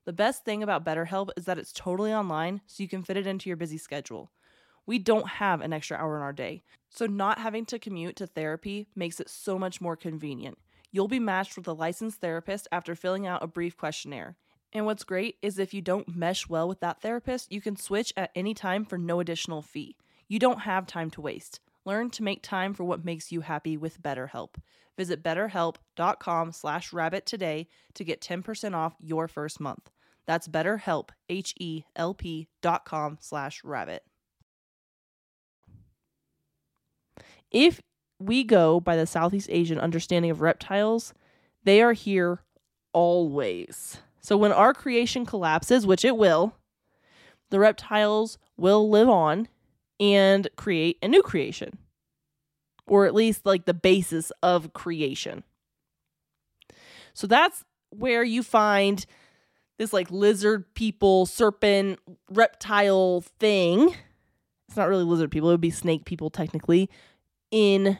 The 0.05 0.13
best 0.13 0.45
thing 0.45 0.63
about 0.63 0.85
BetterHelp 0.85 1.31
is 1.37 1.47
that 1.47 1.59
it's 1.59 1.73
totally 1.73 2.13
online, 2.13 2.61
so 2.67 2.83
you 2.83 2.89
can 2.89 3.03
fit 3.03 3.17
it 3.17 3.27
into 3.27 3.49
your 3.49 3.57
busy 3.57 3.79
schedule. 3.79 4.31
We 4.89 4.99
don't 4.99 5.29
have 5.29 5.61
an 5.61 5.75
extra 5.75 5.99
hour 5.99 6.17
in 6.17 6.23
our 6.23 6.33
day, 6.33 6.63
so 6.89 7.05
not 7.05 7.41
having 7.41 7.67
to 7.67 7.79
commute 7.79 8.17
to 8.17 8.27
therapy 8.27 8.87
makes 8.97 9.21
it 9.21 9.29
so 9.29 9.59
much 9.59 9.83
more 9.83 9.97
convenient. 9.97 10.57
You'll 10.91 11.09
be 11.09 11.19
matched 11.19 11.59
with 11.59 11.69
a 11.69 11.75
licensed 11.75 12.23
therapist 12.23 12.67
after 12.73 12.95
filling 12.95 13.27
out 13.27 13.43
a 13.43 13.47
brief 13.47 13.77
questionnaire. 13.77 14.39
And 14.73 14.87
what's 14.87 15.05
great 15.05 15.37
is 15.43 15.59
if 15.59 15.75
you 15.75 15.83
don't 15.83 16.17
mesh 16.17 16.49
well 16.49 16.67
with 16.67 16.81
that 16.81 17.03
therapist, 17.03 17.53
you 17.53 17.61
can 17.61 17.77
switch 17.77 18.15
at 18.17 18.31
any 18.35 18.55
time 18.55 18.87
for 18.87 18.97
no 18.97 19.21
additional 19.21 19.61
fee. 19.61 19.99
You 20.27 20.39
don't 20.39 20.61
have 20.61 20.87
time 20.87 21.11
to 21.11 21.21
waste. 21.21 21.61
Learn 21.85 22.09
to 22.09 22.23
make 22.23 22.43
time 22.43 22.73
for 22.73 22.85
what 22.85 23.05
makes 23.05 23.31
you 23.31 23.43
happy 23.43 23.77
with 23.77 24.01
BetterHelp. 24.01 24.55
Visit 24.97 25.23
betterhelp.com 25.23 26.53
slash 26.53 26.95
rabbit 26.95 27.27
today 27.27 27.69
to 27.93 28.05
get 28.05 28.23
10% 28.23 28.75
off 28.75 28.95
your 29.01 29.29
first 29.29 29.61
month. 29.61 29.91
That's 30.25 30.49
betterhelp, 30.49 31.11
H-E-L-P 31.29 32.49
dot 32.63 32.87
com 32.87 33.19
slash 33.21 33.63
rabbit. 33.63 34.08
If 37.51 37.81
we 38.19 38.45
go 38.45 38.81
by 38.81 38.97
the 38.97 39.07
Southeast 39.07 39.49
Asian 39.51 39.79
understanding 39.79 40.31
of 40.31 40.41
reptiles, 40.41 41.15
they 41.65 41.81
are 41.83 41.93
here 41.93 42.41
always. 42.93 43.99
So 44.21 44.37
when 44.37 44.53
our 44.53 44.75
creation 44.75 45.25
collapses, 45.25 45.87
which 45.87 46.05
it 46.05 46.17
will, 46.17 46.55
the 47.51 47.61
reptiles 47.61 48.39
will 48.57 48.91
live 48.91 49.09
on 49.09 49.49
and 50.01 50.49
create 50.57 50.99
a 51.03 51.09
new 51.09 51.23
creation. 51.23 51.79
Or 52.87 53.07
at 53.07 53.15
least 53.15 53.47
like 53.47 53.67
the 53.67 53.75
basis 53.75 54.33
of 54.43 54.73
creation. 54.73 55.45
So 57.15 57.27
that's 57.27 57.65
where 57.91 58.23
you 58.23 58.43
find 58.43 59.05
this 59.79 59.93
like 59.93 60.11
lizard 60.11 60.75
people, 60.75 61.27
serpent, 61.27 62.01
reptile 62.31 63.23
thing. 63.39 63.95
It's 64.69 64.77
not 64.77 64.89
really 64.89 65.05
lizard 65.05 65.31
people, 65.31 65.49
it 65.49 65.55
would 65.55 65.61
be 65.61 65.71
snake 65.71 66.05
people 66.05 66.31
technically 66.31 66.91
in 67.51 67.99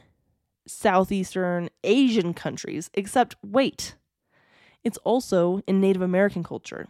southeastern 0.67 1.71
Asian 1.85 2.35
countries, 2.35 2.91
except 2.95 3.37
wait, 3.43 3.95
it's 4.85 4.99
also 4.99 5.61
in 5.67 5.81
Native 5.81 6.03
American 6.03 6.43
culture. 6.43 6.89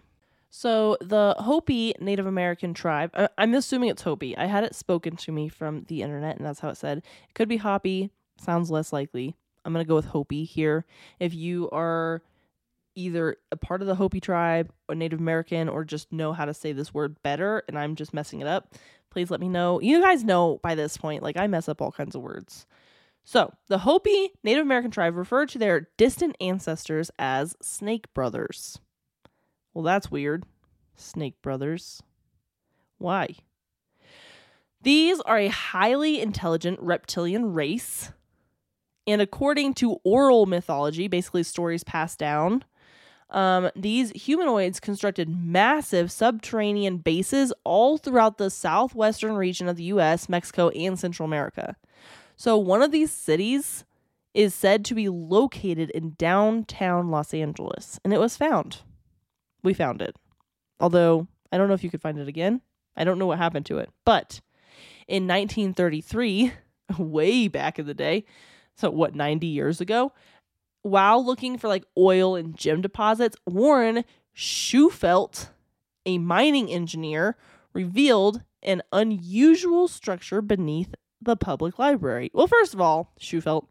So 0.51 0.97
the 1.01 1.35
Hopi 1.39 1.95
Native 2.01 2.27
American 2.27 2.73
tribe, 2.75 3.11
I'm 3.37 3.55
assuming 3.55 3.91
it's 3.91 4.03
Hopi. 4.03 4.37
I 4.37 4.47
had 4.47 4.65
it 4.65 4.75
spoken 4.75 5.17
to 5.17 5.33
me 5.33 5.49
from 5.49 5.85
the 5.89 6.03
internet, 6.03 6.37
and 6.37 6.47
that's 6.47 6.61
how 6.61 6.71
it 6.71 6.77
said. 6.77 6.99
It 6.99 7.35
could 7.35 7.49
be 7.49 7.59
Hopi, 7.59 8.11
sounds 8.41 8.71
less 8.71 8.93
likely. 8.93 9.37
I'm 9.65 9.73
going 9.73 9.85
to 9.85 9.89
go 9.89 9.95
with 9.95 10.07
Hopi 10.07 10.45
here. 10.45 10.87
If 11.21 11.35
you 11.35 11.69
are 11.71 12.23
either 12.95 13.37
a 13.53 13.57
part 13.57 13.81
of 13.81 13.87
the 13.87 13.95
Hopi 13.95 14.21
tribe 14.21 14.73
or 14.89 14.95
Native 14.95 15.21
American 15.21 15.69
or 15.69 15.85
just 15.85 16.11
know 16.11 16.33
how 16.33 16.47
to 16.47 16.55
say 16.55 16.73
this 16.73 16.93
word 16.93 17.23
better 17.23 17.63
and 17.69 17.79
I'm 17.79 17.95
just 17.95 18.15
messing 18.15 18.41
it 18.41 18.47
up, 18.47 18.75
please 19.11 19.31
let 19.31 19.41
me 19.41 19.49
know. 19.49 19.81
You 19.81 20.01
guys 20.01 20.25
know 20.25 20.59
by 20.63 20.75
this 20.75 20.97
point, 20.97 21.23
like 21.23 21.37
I 21.37 21.47
mess 21.47 21.69
up 21.69 21.81
all 21.81 21.93
kinds 21.93 22.15
of 22.15 22.23
words. 22.23 22.67
So, 23.25 23.53
the 23.69 23.79
Hopi 23.79 24.31
Native 24.43 24.63
American 24.63 24.91
tribe 24.91 25.15
referred 25.15 25.51
to 25.51 25.59
their 25.59 25.89
distant 25.99 26.35
ancestors 26.41 27.11
as 27.19 27.57
Snake 27.61 28.07
Brothers. 28.15 28.79
Well, 29.75 29.85
that's 29.85 30.11
weird. 30.11 30.45
Snake 30.97 31.41
Brothers. 31.43 32.03
Why? 32.97 33.35
These 34.83 35.21
are 35.21 35.39
a 35.39 35.49
highly 35.49 36.21
intelligent 36.21 36.81
reptilian 36.81 37.53
race. 37.53 38.13
And 39.07 39.21
according 39.21 39.75
to 39.75 39.99
oral 40.05 40.47
mythology, 40.47 41.09
basically 41.09 41.43
stories 41.43 41.85
passed 41.85 42.19
down, 42.19 42.65
um, 43.31 43.71
these 43.77 44.11
humanoids 44.13 44.81
constructed 44.81 45.29
massive 45.29 46.11
subterranean 46.11 46.99
bases 46.99 47.53
all 47.65 47.99
throughout 47.99 48.39
the 48.39 48.51
southwestern 48.51 49.35
region 49.35 49.69
of 49.69 49.77
the 49.77 49.85
US, 49.85 50.29
Mexico, 50.29 50.71
and 50.71 50.99
Central 50.99 51.27
America. 51.27 51.77
So, 52.37 52.57
one 52.57 52.83
of 52.83 52.93
these 52.93 53.11
cities 53.11 53.85
is 54.33 54.55
said 54.55 54.85
to 54.85 54.95
be 54.95 55.09
located 55.09 55.91
in 55.91 56.15
downtown 56.17 57.11
Los 57.11 57.35
Angeles, 57.35 57.99
and 58.05 58.13
it 58.13 58.21
was 58.21 58.37
found. 58.37 58.83
We 59.63 59.75
found 59.75 60.01
it. 60.01 60.17
Although, 60.81 61.27
I 61.51 61.59
don't 61.59 61.69
know 61.69 61.75
if 61.75 61.83
you 61.83 61.91
could 61.91 62.03
find 62.03 62.19
it 62.19 62.29
again. 62.29 62.61
I 62.97 63.05
don't 63.05 63.19
know 63.19 63.27
what 63.27 63.39
happened 63.39 63.67
to 63.67 63.79
it. 63.79 63.91
But 64.05 64.41
in 65.07 65.27
1933, 65.27 66.53
way 66.99 67.49
back 67.49 67.79
in 67.79 67.87
the 67.87 67.95
day, 67.95 68.25
so 68.77 68.91
what, 68.91 69.15
90 69.15 69.47
years 69.47 69.81
ago, 69.81 70.13
while 70.83 71.25
looking 71.25 71.59
for 71.59 71.69
like 71.69 71.85
oil 71.97 72.37
and 72.37 72.57
gem 72.57 72.81
deposits, 72.81 73.37
Warren 73.47 74.05
Shufeldt, 74.35 75.49
a 76.07 76.19
mining 76.19 76.71
engineer, 76.71 77.37
revealed 77.73 78.43
an 78.63 78.83
unusual 78.93 79.89
structure 79.89 80.41
beneath 80.43 80.95
the 81.21 81.37
public 81.37 81.79
library. 81.79 82.31
Well, 82.33 82.47
first 82.47 82.75
of 82.75 82.81
all, 82.81 83.13
Shufeldt, 83.21 83.67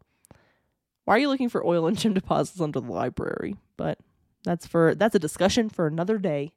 why 1.04 1.16
are 1.16 1.18
you 1.18 1.28
looking 1.28 1.48
for 1.48 1.66
oil 1.66 1.86
and 1.86 1.96
gem 1.96 2.14
deposits 2.14 2.60
under 2.60 2.80
the 2.80 2.92
library? 2.92 3.56
But 3.76 3.98
that's 4.44 4.66
for 4.66 4.94
that's 4.94 5.14
a 5.14 5.20
discussion 5.20 5.68
for 5.68 5.86
another 5.86 6.18
day. 6.18 6.52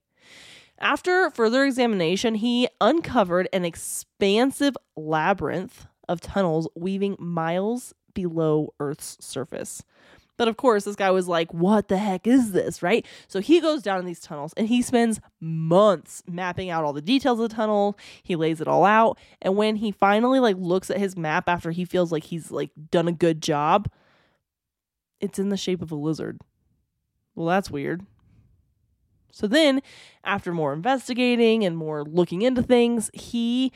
After 0.77 1.29
further 1.29 1.63
examination, 1.63 2.35
he 2.35 2.67
uncovered 2.79 3.47
an 3.53 3.63
expansive 3.63 4.75
labyrinth 4.95 5.85
of 6.09 6.21
tunnels 6.21 6.67
weaving 6.75 7.17
miles 7.19 7.93
below 8.13 8.73
Earth's 8.79 9.17
surface. 9.21 9.83
But 10.41 10.47
of 10.47 10.57
course, 10.57 10.85
this 10.85 10.95
guy 10.95 11.11
was 11.11 11.27
like, 11.27 11.53
what 11.53 11.87
the 11.87 11.99
heck 11.99 12.25
is 12.25 12.51
this, 12.51 12.81
right? 12.81 13.05
So 13.27 13.41
he 13.41 13.61
goes 13.61 13.83
down 13.83 13.99
in 13.99 14.07
these 14.07 14.19
tunnels 14.19 14.55
and 14.57 14.67
he 14.67 14.81
spends 14.81 15.19
months 15.39 16.23
mapping 16.27 16.71
out 16.71 16.83
all 16.83 16.93
the 16.93 16.99
details 16.99 17.39
of 17.39 17.47
the 17.47 17.55
tunnel. 17.55 17.95
He 18.23 18.35
lays 18.35 18.59
it 18.59 18.67
all 18.67 18.83
out. 18.83 19.19
And 19.39 19.55
when 19.55 19.75
he 19.75 19.91
finally 19.91 20.39
like 20.39 20.55
looks 20.57 20.89
at 20.89 20.97
his 20.97 21.15
map 21.15 21.47
after 21.47 21.69
he 21.69 21.85
feels 21.85 22.11
like 22.11 22.23
he's 22.23 22.49
like 22.49 22.71
done 22.89 23.07
a 23.07 23.11
good 23.11 23.39
job, 23.39 23.87
it's 25.19 25.37
in 25.37 25.49
the 25.49 25.57
shape 25.57 25.83
of 25.83 25.91
a 25.91 25.95
lizard. 25.95 26.39
Well, 27.35 27.45
that's 27.45 27.69
weird. 27.69 28.03
So 29.31 29.45
then, 29.45 29.83
after 30.23 30.51
more 30.51 30.73
investigating 30.73 31.63
and 31.63 31.77
more 31.77 32.03
looking 32.03 32.41
into 32.41 32.63
things, 32.63 33.11
he 33.13 33.71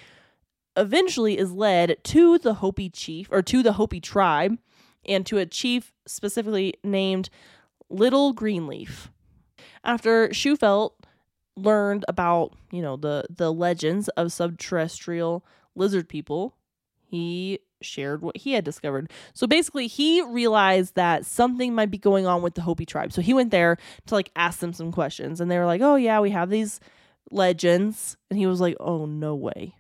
eventually 0.76 1.38
is 1.38 1.52
led 1.52 1.98
to 2.06 2.40
the 2.40 2.56
Hopi 2.56 2.90
chief 2.90 3.28
or 3.30 3.44
to 3.44 3.62
the 3.62 3.74
Hopi 3.74 4.00
tribe 4.00 4.58
and 5.08 5.26
to 5.28 5.38
a 5.38 5.46
chief 5.46 5.94
specifically 6.06 6.76
named 6.84 7.30
Little 7.90 8.34
Greenleaf. 8.34 9.12
After 9.84 10.30
Shufeldt 10.30 10.94
learned 11.56 12.06
about, 12.08 12.54
you 12.72 12.82
know, 12.82 12.98
the 12.98 13.26
the 13.30 13.52
legends 13.54 14.08
of 14.10 14.28
subterrestrial 14.28 15.42
lizard 15.76 16.10
people, 16.10 16.56
he 17.06 17.60
shared 17.82 18.22
what 18.22 18.38
he 18.38 18.54
had 18.54 18.64
discovered. 18.64 19.12
So 19.34 19.48
basically, 19.48 19.88
he 19.88 20.22
realized 20.22 20.96
that 20.96 21.26
something 21.26 21.74
might 21.74 21.92
be 21.92 21.98
going 21.98 22.26
on 22.26 22.42
with 22.42 22.56
the 22.56 22.62
Hopi 22.62 22.86
tribe. 22.86 23.14
So 23.14 23.22
he 23.22 23.34
went 23.34 23.52
there 23.52 23.78
to 24.08 24.16
like 24.16 24.32
ask 24.36 24.60
them 24.60 24.74
some 24.74 24.92
questions, 24.92 25.40
and 25.40 25.50
they 25.50 25.58
were 25.58 25.66
like, 25.66 25.82
"Oh 25.82 25.96
yeah, 25.96 26.20
we 26.20 26.32
have 26.32 26.50
these 26.50 26.80
legends," 27.32 28.18
and 28.30 28.40
he 28.40 28.48
was 28.48 28.60
like, 28.60 28.76
"Oh 28.80 29.06
no 29.06 29.36
way," 29.36 29.76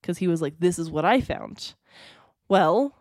because 0.00 0.18
he 0.18 0.28
was 0.28 0.42
like, 0.42 0.58
"This 0.58 0.78
is 0.78 0.90
what 0.90 1.04
I 1.04 1.20
found." 1.20 1.74
Well, 2.48 2.96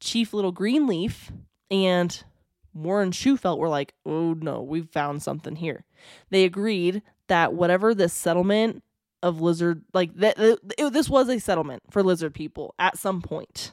Chief 0.00 0.32
Little 0.32 0.52
Greenleaf 0.52 1.32
and 1.70 2.24
Warren 2.72 3.10
Shufeldt 3.10 3.58
were 3.58 3.68
like, 3.68 3.94
"Oh 4.04 4.34
no, 4.34 4.62
we've 4.62 4.88
found 4.90 5.22
something 5.22 5.56
here." 5.56 5.84
They 6.30 6.44
agreed 6.44 7.02
that 7.28 7.54
whatever 7.54 7.94
this 7.94 8.12
settlement 8.12 8.82
of 9.22 9.40
lizard 9.40 9.82
like 9.94 10.14
this 10.14 11.08
was 11.08 11.28
a 11.30 11.38
settlement 11.38 11.82
for 11.90 12.02
lizard 12.02 12.34
people 12.34 12.74
at 12.78 12.98
some 12.98 13.22
point 13.22 13.72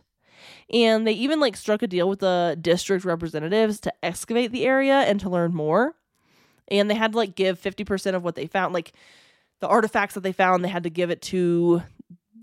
and 0.74 1.06
they 1.06 1.12
even 1.12 1.42
like 1.42 1.58
struck 1.58 1.82
a 1.82 1.88
deal 1.88 2.08
with 2.08 2.20
the 2.20 2.58
district 2.62 3.04
representatives 3.04 3.82
to 3.82 3.94
excavate 4.02 4.54
the 4.54 4.66
area 4.66 5.00
and 5.02 5.20
to 5.20 5.30
learn 5.30 5.54
more 5.54 5.94
and 6.70 6.90
they 6.90 6.96
had 6.96 7.12
to 7.12 7.18
like 7.18 7.36
give 7.36 7.62
50% 7.62 8.16
of 8.16 8.24
what 8.24 8.36
they 8.36 8.48
found 8.48 8.74
like 8.74 8.94
the 9.60 9.68
artifacts 9.68 10.16
that 10.16 10.22
they 10.22 10.32
found 10.32 10.64
they 10.64 10.70
had 10.70 10.84
to 10.84 10.90
give 10.90 11.10
it 11.10 11.22
to 11.22 11.84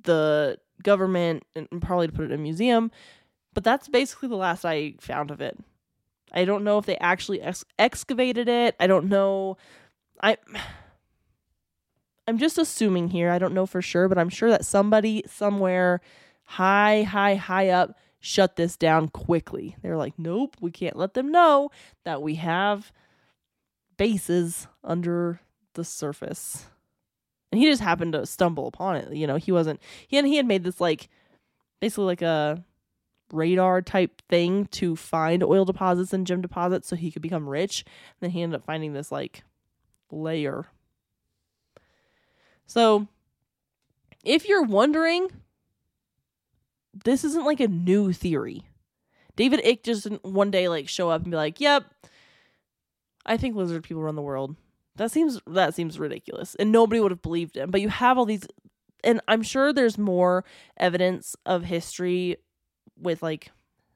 the 0.02 0.58
government 0.82 1.44
and 1.56 1.66
probably 1.80 2.06
to 2.06 2.12
put 2.12 2.26
it 2.26 2.30
in 2.30 2.38
a 2.38 2.42
museum 2.42 2.90
but 3.58 3.64
that's 3.64 3.88
basically 3.88 4.28
the 4.28 4.36
last 4.36 4.64
i 4.64 4.94
found 5.00 5.32
of 5.32 5.40
it 5.40 5.58
i 6.30 6.44
don't 6.44 6.62
know 6.62 6.78
if 6.78 6.86
they 6.86 6.96
actually 6.98 7.42
ex- 7.42 7.64
excavated 7.76 8.48
it 8.48 8.76
i 8.78 8.86
don't 8.86 9.08
know 9.08 9.56
i 10.22 10.36
I'm 12.28 12.36
just 12.36 12.58
assuming 12.58 13.08
here. 13.08 13.30
I 13.30 13.38
don't 13.38 13.54
know 13.54 13.64
for 13.64 13.80
sure, 13.80 14.06
but 14.06 14.18
I'm 14.18 14.28
sure 14.28 14.50
that 14.50 14.66
somebody 14.66 15.24
somewhere 15.26 16.02
high, 16.44 17.02
high, 17.02 17.36
high 17.36 17.70
up 17.70 17.96
shut 18.20 18.56
this 18.56 18.76
down 18.76 19.08
quickly. 19.08 19.76
They're 19.80 19.96
like, 19.96 20.12
nope, 20.18 20.54
we 20.60 20.70
can't 20.70 20.96
let 20.96 21.14
them 21.14 21.32
know 21.32 21.70
that 22.04 22.20
we 22.20 22.34
have 22.34 22.92
bases 23.96 24.68
under 24.84 25.40
the 25.72 25.84
surface. 25.84 26.66
And 27.50 27.58
he 27.58 27.66
just 27.66 27.80
happened 27.80 28.12
to 28.12 28.26
stumble 28.26 28.66
upon 28.66 28.96
it. 28.96 29.14
You 29.14 29.26
know, 29.26 29.36
he 29.36 29.50
wasn't 29.50 29.80
he 30.06 30.16
had 30.16 30.26
he 30.26 30.36
had 30.36 30.46
made 30.46 30.64
this 30.64 30.82
like 30.82 31.08
basically 31.80 32.04
like 32.04 32.22
a 32.22 32.62
radar 33.32 33.82
type 33.82 34.22
thing 34.28 34.66
to 34.66 34.96
find 34.96 35.42
oil 35.42 35.64
deposits 35.64 36.12
and 36.12 36.26
gem 36.26 36.40
deposits 36.40 36.88
so 36.88 36.96
he 36.96 37.10
could 37.10 37.22
become 37.22 37.48
rich. 37.48 37.84
And 37.86 38.26
then 38.26 38.30
he 38.30 38.42
ended 38.42 38.60
up 38.60 38.64
finding 38.64 38.92
this 38.92 39.12
like 39.12 39.42
layer 40.10 40.66
so, 42.68 43.08
if 44.24 44.46
you're 44.46 44.62
wondering, 44.62 45.28
this 46.92 47.24
isn't 47.24 47.46
like 47.46 47.60
a 47.60 47.66
new 47.66 48.12
theory. 48.12 48.62
David 49.36 49.64
Icke 49.64 49.84
just 49.84 50.02
didn't 50.02 50.24
one 50.24 50.50
day 50.50 50.68
like 50.68 50.86
show 50.86 51.08
up 51.08 51.22
and 51.22 51.30
be 51.30 51.36
like, 51.36 51.60
"Yep, 51.60 51.84
I 53.24 53.36
think 53.36 53.56
lizard 53.56 53.84
people 53.84 54.02
run 54.02 54.16
the 54.16 54.22
world." 54.22 54.54
That 54.96 55.10
seems 55.10 55.40
that 55.46 55.74
seems 55.74 55.98
ridiculous, 55.98 56.54
and 56.56 56.70
nobody 56.70 57.00
would 57.00 57.10
have 57.12 57.22
believed 57.22 57.56
him. 57.56 57.70
But 57.70 57.80
you 57.80 57.88
have 57.88 58.18
all 58.18 58.26
these, 58.26 58.46
and 59.02 59.20
I'm 59.28 59.42
sure 59.42 59.72
there's 59.72 59.96
more 59.96 60.44
evidence 60.76 61.36
of 61.46 61.64
history 61.64 62.36
with 63.00 63.22
like 63.22 63.50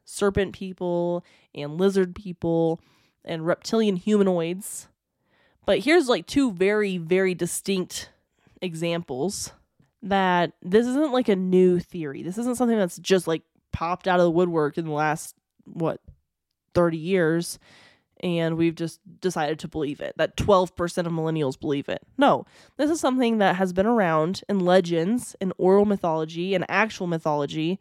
serpent 0.05 0.53
people 0.53 1.25
and 1.55 1.79
lizard 1.79 2.15
people 2.15 2.81
and 3.25 3.47
reptilian 3.47 3.97
humanoids. 3.97 4.89
But 5.65 5.81
here's 5.81 6.09
like 6.09 6.27
two 6.27 6.53
very 6.53 6.99
very 6.99 7.35
distinct 7.35 8.11
examples 8.61 9.53
that 10.03 10.53
this 10.63 10.87
isn't 10.87 11.13
like 11.13 11.29
a 11.29 11.37
new 11.37 11.79
theory. 11.79 12.23
This 12.23 12.39
isn't 12.39 12.57
something 12.57 12.79
that's 12.79 12.99
just 12.99 13.27
like 13.27 13.43
popped 13.73 14.09
out 14.09 14.21
of 14.21 14.25
the 14.25 14.31
woodwork 14.31 14.77
in 14.77 14.87
the 14.87 14.93
last 14.93 15.37
what 15.65 16.01
30 16.75 16.97
years 16.97 17.59
and 18.23 18.57
we've 18.57 18.75
just 18.75 19.01
decided 19.21 19.59
to 19.59 19.69
believe 19.69 20.01
it. 20.01 20.15
That 20.17 20.37
12% 20.37 20.71
of 21.07 21.13
millennials 21.13 21.59
believe 21.59 21.89
it. 21.89 22.03
No, 22.17 22.47
this 22.77 22.91
is 22.91 23.01
something 23.01 23.39
that 23.39 23.57
has 23.57 23.73
been 23.73 23.87
around 23.87 24.43
in 24.49 24.61
legends, 24.61 25.35
in 25.41 25.53
oral 25.59 25.85
mythology, 25.85 26.55
and 26.55 26.65
actual 26.69 27.07
mythology. 27.07 27.81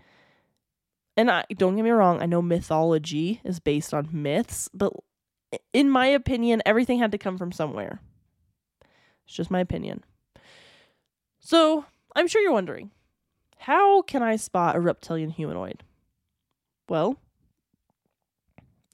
And 1.17 1.29
I 1.29 1.45
don't 1.55 1.75
get 1.75 1.83
me 1.83 1.91
wrong, 1.91 2.21
I 2.21 2.25
know 2.25 2.41
mythology 2.41 3.41
is 3.43 3.59
based 3.59 3.93
on 3.93 4.09
myths, 4.11 4.69
but 4.73 4.93
in 5.73 5.89
my 5.89 6.07
opinion, 6.07 6.61
everything 6.65 6.99
had 6.99 7.11
to 7.11 7.17
come 7.17 7.37
from 7.37 7.51
somewhere. 7.51 7.99
It's 9.25 9.35
just 9.35 9.51
my 9.51 9.59
opinion. 9.59 10.03
So, 11.39 11.85
I'm 12.15 12.27
sure 12.27 12.41
you're 12.41 12.53
wondering 12.53 12.91
how 13.57 14.01
can 14.01 14.23
I 14.23 14.37
spot 14.37 14.75
a 14.75 14.79
reptilian 14.79 15.29
humanoid? 15.29 15.83
Well, 16.89 17.17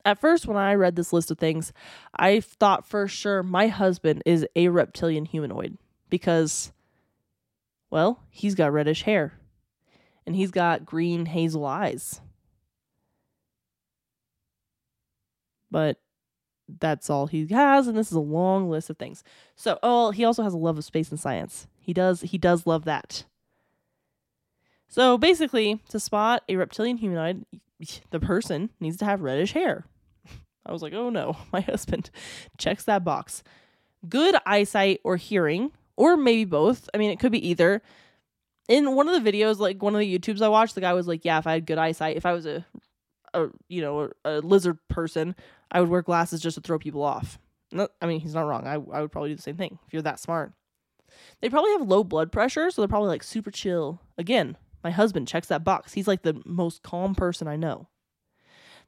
at 0.04 0.20
first, 0.20 0.46
when 0.46 0.58
I 0.58 0.74
read 0.74 0.96
this 0.96 1.14
list 1.14 1.32
of 1.32 1.38
things, 1.38 1.72
I 2.16 2.40
thought 2.40 2.86
for 2.88 3.08
sure 3.08 3.44
my 3.44 3.68
husband 3.68 4.24
is 4.26 4.46
a 4.56 4.70
reptilian 4.70 5.26
humanoid 5.26 5.78
because, 6.10 6.72
well, 7.90 8.24
he's 8.30 8.56
got 8.56 8.74
reddish 8.74 9.04
hair 9.04 9.34
and 10.28 10.36
he's 10.36 10.52
got 10.52 10.86
green 10.86 11.26
hazel 11.26 11.66
eyes. 11.66 12.22
But 15.72 16.00
that's 16.68 17.10
all 17.10 17.28
he 17.28 17.48
has, 17.48 17.88
and 17.88 17.98
this 17.98 18.08
is 18.08 18.18
a 18.18 18.20
long 18.20 18.70
list 18.70 18.90
of 18.90 18.98
things. 18.98 19.24
So, 19.56 19.80
oh, 19.82 20.12
he 20.12 20.26
also 20.26 20.44
has 20.44 20.54
a 20.54 20.58
love 20.58 20.78
of 20.78 20.84
space 20.84 21.10
and 21.10 21.20
science. 21.20 21.68
He 21.80 21.94
does 21.94 22.22
he 22.22 22.38
does 22.38 22.68
love 22.68 22.84
that. 22.86 23.24
So 24.90 25.18
basically, 25.18 25.82
to 25.90 26.00
spot 26.00 26.44
a 26.48 26.58
reptilian 26.58 26.98
humanoid, 26.98 27.46
the 28.12 28.20
person 28.20 28.70
needs 28.80 28.98
to 28.98 29.06
have 29.06 29.22
reddish 29.22 29.54
hair. 29.54 29.86
I 30.66 30.74
was 30.74 30.82
like, 30.82 30.94
oh 30.94 31.10
no, 31.10 31.38
my 31.54 31.62
husband 31.62 32.10
checks 32.58 32.84
that 32.84 33.06
box. 33.06 33.44
Good 34.08 34.36
eyesight 34.46 35.00
or 35.04 35.16
hearing, 35.16 35.72
or 35.96 36.18
maybe 36.18 36.46
both. 36.46 36.90
I 36.94 36.98
mean, 36.98 37.12
it 37.12 37.20
could 37.20 37.32
be 37.32 37.48
either. 37.48 37.82
In 38.68 38.96
one 38.96 39.08
of 39.08 39.24
the 39.24 39.32
videos, 39.32 39.60
like 39.60 39.82
one 39.82 39.96
of 39.96 40.00
the 40.00 40.20
YouTubes 40.20 40.42
I 40.42 40.50
watched, 40.50 40.76
the 40.76 40.82
guy 40.82 40.94
was 40.94 41.08
like, 41.08 41.24
"Yeah, 41.24 41.38
if 41.40 41.48
I 41.48 41.54
had 41.54 41.66
good 41.66 41.78
eyesight, 41.78 42.18
if 42.18 42.26
I 42.26 42.34
was 42.34 42.46
a, 42.46 42.66
a 43.34 43.48
you 43.70 43.82
know, 43.82 44.12
a, 44.26 44.40
a 44.40 44.40
lizard 44.42 44.78
person, 44.90 45.36
I 45.72 45.80
would 45.80 45.90
wear 45.90 46.02
glasses 46.02 46.42
just 46.42 46.56
to 46.56 46.62
throw 46.62 46.80
people 46.80 47.04
off." 47.04 47.40
I 48.02 48.06
mean, 48.06 48.20
he's 48.20 48.34
not 48.34 48.48
wrong. 48.48 48.66
I 48.68 48.74
I 48.74 49.02
would 49.02 49.12
probably 49.12 49.30
do 49.32 49.36
the 49.36 49.42
same 49.42 49.58
thing 49.58 49.80
if 49.88 49.94
you're 49.94 50.02
that 50.02 50.20
smart. 50.20 50.54
They 51.42 51.50
probably 51.50 51.72
have 51.72 51.82
low 51.82 52.04
blood 52.04 52.32
pressure, 52.32 52.70
so 52.70 52.82
they're 52.82 52.90
probably 52.90 53.10
like 53.10 53.24
super 53.24 53.52
chill. 53.52 54.02
Again, 54.18 54.58
my 54.84 54.92
husband 54.92 55.28
checks 55.28 55.48
that 55.48 55.64
box. 55.64 55.94
He's 55.94 56.08
like 56.08 56.24
the 56.24 56.42
most 56.46 56.84
calm 56.84 57.16
person 57.16 57.48
I 57.48 57.56
know. 57.56 57.88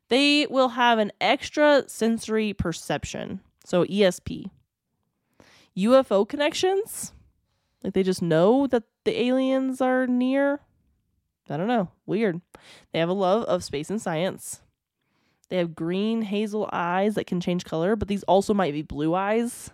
They 0.09 0.47
will 0.47 0.69
have 0.69 0.97
an 0.97 1.11
extra 1.21 1.83
sensory 1.87 2.53
perception, 2.53 3.41
so 3.65 3.85
ESP. 3.85 4.49
UFO 5.77 6.27
connections, 6.27 7.13
like 7.83 7.93
they 7.93 8.03
just 8.03 8.21
know 8.21 8.67
that 8.67 8.83
the 9.05 9.19
aliens 9.21 9.81
are 9.81 10.07
near. 10.07 10.59
I 11.49 11.57
don't 11.57 11.67
know. 11.67 11.89
Weird. 12.05 12.41
They 12.91 12.99
have 12.99 13.09
a 13.09 13.13
love 13.13 13.43
of 13.45 13.63
space 13.63 13.89
and 13.89 14.01
science. 14.01 14.61
They 15.49 15.57
have 15.57 15.75
green 15.75 16.21
hazel 16.21 16.69
eyes 16.71 17.15
that 17.15 17.25
can 17.25 17.41
change 17.41 17.65
color, 17.65 17.95
but 17.95 18.07
these 18.07 18.23
also 18.23 18.53
might 18.53 18.73
be 18.73 18.83
blue 18.83 19.15
eyes 19.15 19.71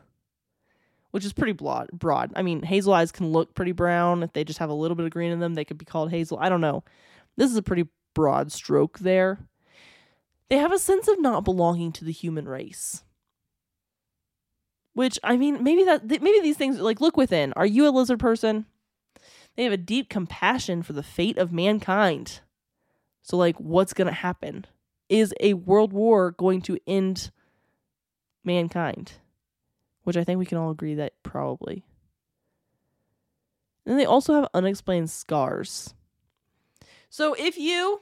which 1.15 1.23
is 1.23 1.31
pretty 1.31 1.53
broad. 1.53 2.33
I 2.35 2.41
mean, 2.41 2.61
hazel 2.61 2.91
eyes 2.91 3.13
can 3.13 3.31
look 3.31 3.55
pretty 3.55 3.71
brown 3.71 4.21
if 4.21 4.33
they 4.33 4.43
just 4.43 4.59
have 4.59 4.69
a 4.69 4.73
little 4.73 4.95
bit 4.95 5.05
of 5.05 5.13
green 5.13 5.31
in 5.31 5.39
them. 5.39 5.53
They 5.53 5.63
could 5.63 5.77
be 5.77 5.85
called 5.85 6.11
hazel. 6.11 6.37
I 6.41 6.49
don't 6.49 6.59
know. 6.59 6.83
This 7.37 7.49
is 7.49 7.55
a 7.55 7.61
pretty 7.61 7.85
broad 8.13 8.51
stroke 8.51 8.99
there. 8.99 9.39
They 10.49 10.57
have 10.57 10.73
a 10.73 10.77
sense 10.77 11.07
of 11.07 11.21
not 11.21 11.45
belonging 11.45 11.93
to 11.93 12.03
the 12.03 12.11
human 12.11 12.49
race. 12.49 13.04
Which 14.95 15.19
I 15.23 15.37
mean, 15.37 15.63
maybe 15.63 15.83
that 15.83 16.09
maybe 16.09 16.39
these 16.39 16.57
things 16.57 16.79
like 16.79 16.99
look 16.99 17.15
within. 17.15 17.53
Are 17.53 17.65
you 17.65 17.87
a 17.87 17.91
lizard 17.91 18.19
person? 18.19 18.65
They 19.55 19.63
have 19.63 19.73
a 19.73 19.77
deep 19.77 20.09
compassion 20.09 20.81
for 20.81 20.93
the 20.93 21.03
fate 21.03 21.37
of 21.37 21.53
mankind. 21.53 22.39
So 23.21 23.37
like 23.37 23.57
what's 23.59 23.93
going 23.93 24.07
to 24.07 24.13
happen? 24.13 24.65
Is 25.09 25.33
a 25.39 25.53
world 25.53 25.93
war 25.93 26.31
going 26.31 26.61
to 26.63 26.79
end 26.87 27.29
mankind? 28.43 29.13
which 30.05 30.15
I 30.15 30.23
think 30.23 30.39
we 30.39 30.45
can 30.45 30.57
all 30.57 30.71
agree 30.71 30.95
that 30.95 31.13
probably. 31.23 31.83
And 33.85 33.99
they 33.99 34.05
also 34.05 34.33
have 34.33 34.47
unexplained 34.53 35.09
scars. 35.09 35.93
So 37.09 37.33
if 37.33 37.57
you 37.57 38.01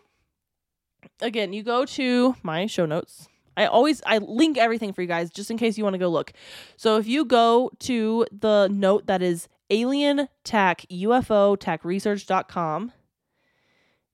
again, 1.21 1.53
you 1.53 1.63
go 1.63 1.85
to 1.85 2.35
my 2.43 2.67
show 2.67 2.85
notes. 2.85 3.27
I 3.55 3.65
always 3.65 4.01
I 4.05 4.17
link 4.19 4.57
everything 4.57 4.93
for 4.93 5.01
you 5.01 5.07
guys 5.07 5.29
just 5.29 5.51
in 5.51 5.57
case 5.57 5.77
you 5.77 5.83
want 5.83 5.93
to 5.93 5.99
go 5.99 6.09
look. 6.09 6.33
So 6.77 6.97
if 6.97 7.07
you 7.07 7.25
go 7.25 7.71
to 7.79 8.25
the 8.31 8.67
note 8.71 9.07
that 9.07 9.21
is 9.21 9.47
alien 9.69 10.27
tac 10.43 10.85
UFO 10.91 11.57
tac 11.59 11.83
research.com 11.85 12.91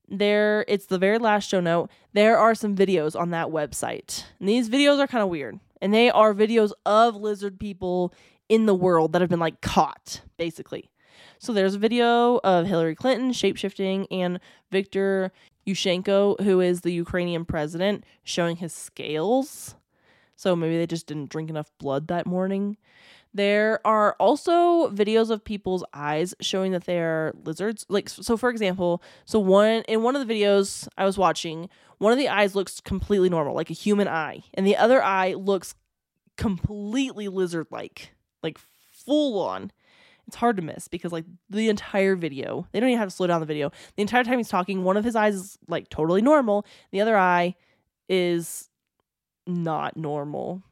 there 0.08 0.64
it's 0.66 0.86
the 0.86 0.98
very 0.98 1.18
last 1.18 1.48
show 1.48 1.60
note. 1.60 1.90
There 2.12 2.36
are 2.36 2.54
some 2.54 2.74
videos 2.74 3.18
on 3.18 3.30
that 3.30 3.48
website. 3.48 4.24
And 4.40 4.48
these 4.48 4.68
videos 4.68 4.98
are 4.98 5.06
kind 5.06 5.22
of 5.22 5.28
weird 5.28 5.60
and 5.80 5.94
they 5.94 6.10
are 6.10 6.34
videos 6.34 6.72
of 6.84 7.16
lizard 7.16 7.58
people 7.58 8.12
in 8.48 8.66
the 8.66 8.74
world 8.74 9.12
that 9.12 9.20
have 9.20 9.30
been 9.30 9.40
like 9.40 9.60
caught, 9.60 10.22
basically. 10.36 10.90
So 11.42 11.54
there's 11.54 11.74
a 11.74 11.78
video 11.78 12.38
of 12.44 12.66
Hillary 12.66 12.94
Clinton 12.94 13.30
shapeshifting 13.30 14.06
and 14.10 14.40
Viktor 14.70 15.32
Yushchenko, 15.66 16.38
who 16.42 16.60
is 16.60 16.82
the 16.82 16.92
Ukrainian 16.92 17.46
president, 17.46 18.04
showing 18.22 18.56
his 18.56 18.74
scales. 18.74 19.74
So 20.36 20.54
maybe 20.54 20.76
they 20.76 20.86
just 20.86 21.06
didn't 21.06 21.30
drink 21.30 21.48
enough 21.48 21.72
blood 21.78 22.08
that 22.08 22.26
morning. 22.26 22.76
There 23.32 23.80
are 23.86 24.16
also 24.20 24.90
videos 24.90 25.30
of 25.30 25.42
people's 25.42 25.82
eyes 25.94 26.34
showing 26.42 26.72
that 26.72 26.84
they're 26.84 27.32
lizards. 27.42 27.86
Like 27.88 28.10
so 28.10 28.36
for 28.36 28.50
example, 28.50 29.02
so 29.24 29.38
one 29.38 29.82
in 29.88 30.02
one 30.02 30.16
of 30.16 30.26
the 30.26 30.34
videos 30.34 30.88
I 30.98 31.06
was 31.06 31.16
watching, 31.16 31.70
one 31.96 32.12
of 32.12 32.18
the 32.18 32.28
eyes 32.28 32.54
looks 32.54 32.82
completely 32.82 33.30
normal, 33.30 33.54
like 33.54 33.70
a 33.70 33.74
human 33.74 34.08
eye, 34.08 34.42
and 34.52 34.66
the 34.66 34.76
other 34.76 35.02
eye 35.02 35.32
looks 35.32 35.74
completely 36.36 37.28
lizard-like, 37.28 38.12
like 38.42 38.58
full 38.90 39.40
on. 39.40 39.72
It's 40.26 40.36
hard 40.36 40.56
to 40.56 40.62
miss 40.62 40.88
because 40.88 41.12
like 41.12 41.24
the 41.48 41.68
entire 41.68 42.16
video, 42.16 42.66
they 42.72 42.80
don't 42.80 42.88
even 42.88 42.98
have 42.98 43.08
to 43.08 43.14
slow 43.14 43.26
down 43.26 43.40
the 43.40 43.46
video. 43.46 43.70
The 43.96 44.02
entire 44.02 44.24
time 44.24 44.38
he's 44.38 44.48
talking, 44.48 44.84
one 44.84 44.96
of 44.96 45.04
his 45.04 45.16
eyes 45.16 45.34
is 45.34 45.58
like 45.68 45.88
totally 45.88 46.22
normal, 46.22 46.66
the 46.92 47.00
other 47.00 47.16
eye 47.16 47.56
is 48.08 48.68
not 49.46 49.96
normal 49.96 50.62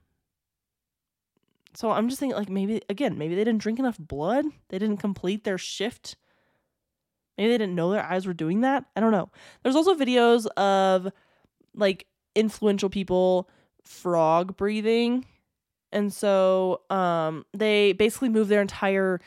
so 1.78 1.92
I'm 1.92 2.08
just 2.08 2.18
thinking, 2.18 2.36
like, 2.36 2.48
maybe, 2.48 2.82
again, 2.88 3.18
maybe 3.18 3.36
they 3.36 3.44
didn't 3.44 3.60
drink 3.60 3.78
enough 3.78 3.98
blood. 3.98 4.46
They 4.68 4.80
didn't 4.80 4.96
complete 4.96 5.44
their 5.44 5.58
shift. 5.58 6.16
Maybe 7.36 7.50
they 7.50 7.58
didn't 7.58 7.76
know 7.76 7.92
their 7.92 8.02
eyes 8.02 8.26
were 8.26 8.34
doing 8.34 8.62
that. 8.62 8.84
I 8.96 9.00
don't 9.00 9.12
know. 9.12 9.30
There's 9.62 9.76
also 9.76 9.94
videos 9.94 10.46
of, 10.56 11.12
like, 11.76 12.08
influential 12.34 12.90
people 12.90 13.48
frog 13.84 14.56
breathing. 14.56 15.24
And 15.92 16.12
so 16.12 16.82
um, 16.90 17.46
they 17.54 17.92
basically 17.92 18.28
move 18.28 18.48
their 18.48 18.60
entire 18.60 19.20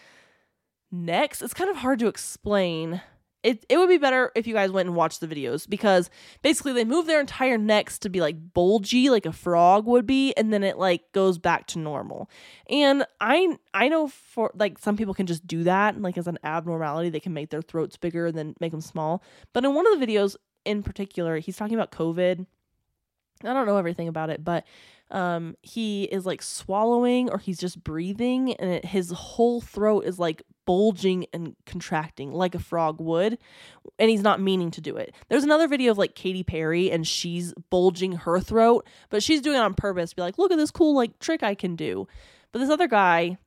necks. 0.91 1.41
It's 1.41 1.53
kind 1.53 1.69
of 1.69 1.77
hard 1.77 1.99
to 1.99 2.07
explain. 2.07 3.01
It, 3.43 3.65
it 3.69 3.77
would 3.77 3.89
be 3.89 3.97
better 3.97 4.31
if 4.35 4.45
you 4.45 4.53
guys 4.53 4.69
went 4.69 4.87
and 4.87 4.95
watched 4.95 5.19
the 5.19 5.27
videos 5.27 5.67
because 5.67 6.11
basically 6.43 6.73
they 6.73 6.85
move 6.85 7.07
their 7.07 7.19
entire 7.19 7.57
necks 7.57 7.97
to 7.99 8.09
be 8.09 8.21
like 8.21 8.53
bulgy 8.53 9.09
like 9.09 9.25
a 9.25 9.31
frog 9.31 9.87
would 9.87 10.05
be 10.05 10.31
and 10.33 10.53
then 10.53 10.63
it 10.63 10.77
like 10.77 11.11
goes 11.11 11.39
back 11.39 11.65
to 11.67 11.79
normal. 11.79 12.29
And 12.69 13.03
i 13.19 13.57
i 13.73 13.87
know 13.87 14.07
for 14.09 14.51
like 14.53 14.77
some 14.77 14.95
people 14.95 15.15
can 15.15 15.25
just 15.25 15.47
do 15.47 15.63
that 15.63 15.99
like 15.99 16.19
as 16.19 16.27
an 16.27 16.37
abnormality 16.43 17.09
they 17.09 17.19
can 17.19 17.33
make 17.33 17.49
their 17.49 17.63
throats 17.63 17.97
bigger 17.97 18.27
and 18.27 18.37
then 18.37 18.53
make 18.59 18.71
them 18.71 18.81
small. 18.81 19.23
But 19.53 19.65
in 19.65 19.73
one 19.73 19.91
of 19.91 19.99
the 19.99 20.05
videos 20.05 20.35
in 20.63 20.83
particular 20.83 21.39
he's 21.39 21.57
talking 21.57 21.75
about 21.75 21.91
covid. 21.91 22.45
I 23.43 23.53
don't 23.53 23.65
know 23.65 23.77
everything 23.77 24.07
about 24.07 24.29
it 24.29 24.43
but 24.43 24.65
um 25.11 25.55
he 25.61 26.03
is 26.05 26.25
like 26.25 26.41
swallowing 26.41 27.29
or 27.29 27.37
he's 27.37 27.59
just 27.59 27.83
breathing 27.83 28.53
and 28.55 28.71
it, 28.71 28.85
his 28.85 29.11
whole 29.11 29.61
throat 29.61 30.05
is 30.05 30.19
like 30.19 30.43
bulging 30.65 31.25
and 31.33 31.55
contracting 31.65 32.31
like 32.31 32.55
a 32.55 32.59
frog 32.59 33.01
would 33.01 33.37
and 33.99 34.09
he's 34.09 34.21
not 34.21 34.39
meaning 34.39 34.71
to 34.71 34.79
do 34.81 34.95
it. 34.95 35.13
There's 35.27 35.43
another 35.43 35.67
video 35.67 35.91
of 35.91 35.97
like 35.97 36.15
Katy 36.15 36.43
Perry 36.43 36.91
and 36.91 37.05
she's 37.05 37.53
bulging 37.69 38.13
her 38.13 38.39
throat 38.39 38.87
but 39.09 39.23
she's 39.23 39.41
doing 39.41 39.57
it 39.57 39.61
on 39.61 39.73
purpose 39.73 40.13
be 40.13 40.21
like 40.21 40.37
look 40.37 40.51
at 40.51 40.57
this 40.57 40.71
cool 40.71 40.95
like 40.95 41.19
trick 41.19 41.43
I 41.43 41.55
can 41.55 41.75
do. 41.75 42.07
But 42.51 42.59
this 42.59 42.69
other 42.69 42.87
guy 42.87 43.37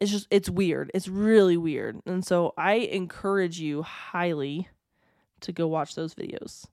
it's 0.00 0.10
just 0.10 0.26
it's 0.30 0.48
weird. 0.48 0.90
It's 0.94 1.08
really 1.08 1.58
weird. 1.58 2.00
And 2.06 2.24
so 2.24 2.54
I 2.56 2.74
encourage 2.74 3.60
you 3.60 3.82
highly 3.82 4.68
to 5.40 5.52
go 5.52 5.66
watch 5.66 5.94
those 5.94 6.14
videos 6.14 6.66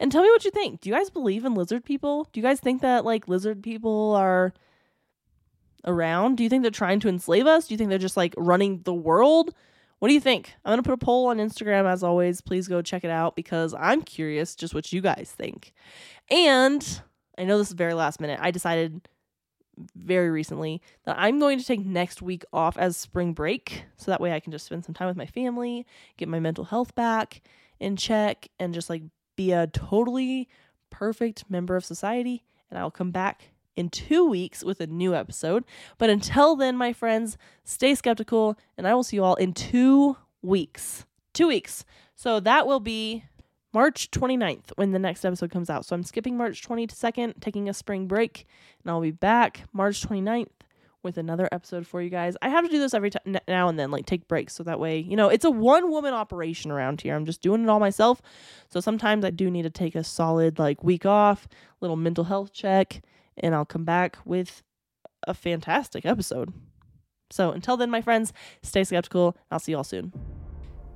and 0.00 0.12
tell 0.12 0.22
me 0.22 0.30
what 0.30 0.44
you 0.44 0.50
think. 0.50 0.80
Do 0.80 0.88
you 0.88 0.94
guys 0.94 1.10
believe 1.10 1.44
in 1.44 1.54
lizard 1.54 1.84
people? 1.84 2.28
Do 2.32 2.40
you 2.40 2.46
guys 2.46 2.60
think 2.60 2.82
that 2.82 3.04
like 3.04 3.28
lizard 3.28 3.62
people 3.62 4.14
are 4.14 4.52
around? 5.84 6.36
Do 6.36 6.42
you 6.42 6.48
think 6.48 6.62
they're 6.62 6.70
trying 6.70 7.00
to 7.00 7.08
enslave 7.08 7.46
us? 7.46 7.68
Do 7.68 7.74
you 7.74 7.78
think 7.78 7.90
they're 7.90 7.98
just 7.98 8.16
like 8.16 8.34
running 8.36 8.82
the 8.82 8.94
world? 8.94 9.54
What 9.98 10.08
do 10.08 10.14
you 10.14 10.20
think? 10.20 10.54
I'm 10.64 10.70
going 10.70 10.82
to 10.82 10.88
put 10.88 10.94
a 10.94 11.04
poll 11.04 11.26
on 11.26 11.38
Instagram 11.38 11.90
as 11.90 12.04
always. 12.04 12.40
Please 12.40 12.68
go 12.68 12.82
check 12.82 13.02
it 13.04 13.10
out 13.10 13.34
because 13.34 13.74
I'm 13.74 14.02
curious 14.02 14.54
just 14.54 14.74
what 14.74 14.92
you 14.92 15.00
guys 15.00 15.32
think. 15.36 15.72
And 16.30 17.00
I 17.36 17.44
know 17.44 17.58
this 17.58 17.68
is 17.68 17.74
very 17.74 17.94
last 17.94 18.20
minute. 18.20 18.38
I 18.40 18.52
decided 18.52 19.08
very 19.96 20.30
recently 20.30 20.82
that 21.04 21.16
I'm 21.18 21.38
going 21.38 21.58
to 21.58 21.64
take 21.64 21.84
next 21.84 22.22
week 22.22 22.44
off 22.52 22.76
as 22.76 22.96
spring 22.96 23.32
break 23.32 23.84
so 23.96 24.10
that 24.10 24.20
way 24.20 24.32
I 24.32 24.40
can 24.40 24.52
just 24.52 24.66
spend 24.66 24.84
some 24.84 24.94
time 24.94 25.08
with 25.08 25.16
my 25.16 25.26
family, 25.26 25.86
get 26.16 26.28
my 26.28 26.40
mental 26.40 26.64
health 26.64 26.94
back 26.94 27.42
in 27.80 27.96
check 27.96 28.48
and 28.58 28.74
just 28.74 28.90
like 28.90 29.02
be 29.38 29.52
a 29.52 29.68
totally 29.68 30.48
perfect 30.90 31.44
member 31.48 31.76
of 31.76 31.84
society. 31.84 32.44
And 32.68 32.78
I'll 32.78 32.90
come 32.90 33.12
back 33.12 33.52
in 33.76 33.88
two 33.88 34.28
weeks 34.28 34.64
with 34.64 34.80
a 34.80 34.86
new 34.88 35.14
episode. 35.14 35.64
But 35.96 36.10
until 36.10 36.56
then, 36.56 36.76
my 36.76 36.92
friends, 36.92 37.38
stay 37.64 37.94
skeptical, 37.94 38.58
and 38.76 38.86
I 38.86 38.94
will 38.94 39.04
see 39.04 39.16
you 39.16 39.24
all 39.24 39.36
in 39.36 39.54
two 39.54 40.16
weeks. 40.42 41.06
Two 41.32 41.46
weeks. 41.46 41.84
So 42.16 42.40
that 42.40 42.66
will 42.66 42.80
be 42.80 43.24
March 43.72 44.10
29th 44.10 44.72
when 44.74 44.90
the 44.90 44.98
next 44.98 45.24
episode 45.24 45.52
comes 45.52 45.70
out. 45.70 45.86
So 45.86 45.94
I'm 45.94 46.02
skipping 46.02 46.36
March 46.36 46.66
22nd, 46.66 47.40
taking 47.40 47.68
a 47.68 47.74
spring 47.74 48.08
break, 48.08 48.44
and 48.82 48.90
I'll 48.90 49.00
be 49.00 49.12
back 49.12 49.62
March 49.72 50.02
29th 50.02 50.48
with 51.02 51.16
another 51.18 51.48
episode 51.52 51.86
for 51.86 52.02
you 52.02 52.10
guys. 52.10 52.36
I 52.42 52.48
have 52.48 52.64
to 52.64 52.70
do 52.70 52.78
this 52.78 52.94
every 52.94 53.10
time 53.10 53.38
now 53.46 53.68
and 53.68 53.78
then, 53.78 53.90
like 53.90 54.06
take 54.06 54.28
breaks 54.28 54.54
so 54.54 54.62
that 54.64 54.80
way, 54.80 54.98
you 54.98 55.16
know, 55.16 55.28
it's 55.28 55.44
a 55.44 55.50
one 55.50 55.90
woman 55.90 56.14
operation 56.14 56.70
around 56.70 57.00
here. 57.00 57.14
I'm 57.14 57.26
just 57.26 57.42
doing 57.42 57.62
it 57.62 57.68
all 57.68 57.80
myself. 57.80 58.20
So 58.70 58.80
sometimes 58.80 59.24
I 59.24 59.30
do 59.30 59.50
need 59.50 59.62
to 59.62 59.70
take 59.70 59.94
a 59.94 60.04
solid 60.04 60.58
like 60.58 60.82
week 60.82 61.06
off, 61.06 61.48
little 61.80 61.96
mental 61.96 62.24
health 62.24 62.52
check, 62.52 63.02
and 63.36 63.54
I'll 63.54 63.64
come 63.64 63.84
back 63.84 64.18
with 64.24 64.62
a 65.26 65.34
fantastic 65.34 66.04
episode. 66.04 66.52
So 67.30 67.50
until 67.52 67.76
then, 67.76 67.90
my 67.90 68.00
friends, 68.00 68.32
stay 68.62 68.84
skeptical. 68.84 69.36
I'll 69.50 69.58
see 69.58 69.72
you 69.72 69.78
all 69.78 69.84
soon. 69.84 70.12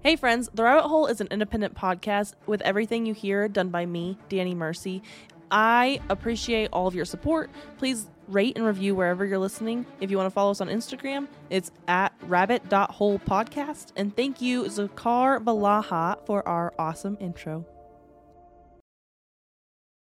Hey, 0.02 0.16
friends, 0.16 0.50
The 0.52 0.64
Rabbit 0.64 0.88
Hole 0.88 1.06
is 1.06 1.20
an 1.20 1.28
independent 1.30 1.74
podcast 1.74 2.34
with 2.46 2.60
everything 2.62 3.06
you 3.06 3.14
hear 3.14 3.46
done 3.46 3.68
by 3.68 3.86
me, 3.86 4.18
Danny 4.28 4.54
Mercy. 4.54 5.02
I 5.50 6.00
appreciate 6.08 6.70
all 6.72 6.86
of 6.86 6.94
your 6.94 7.04
support. 7.04 7.50
Please 7.76 8.08
rate 8.32 8.56
and 8.56 8.64
review 8.64 8.94
wherever 8.94 9.24
you're 9.24 9.38
listening. 9.38 9.86
If 10.00 10.10
you 10.10 10.16
want 10.16 10.26
to 10.26 10.30
follow 10.30 10.50
us 10.50 10.60
on 10.60 10.68
Instagram, 10.68 11.28
it's 11.50 11.70
at 11.88 12.12
rabbit.holepodcast. 12.22 13.92
And 13.96 14.16
thank 14.16 14.40
you, 14.40 14.64
Zakar 14.64 15.42
Balaha, 15.42 16.24
for 16.26 16.46
our 16.46 16.72
awesome 16.78 17.16
intro. 17.20 17.66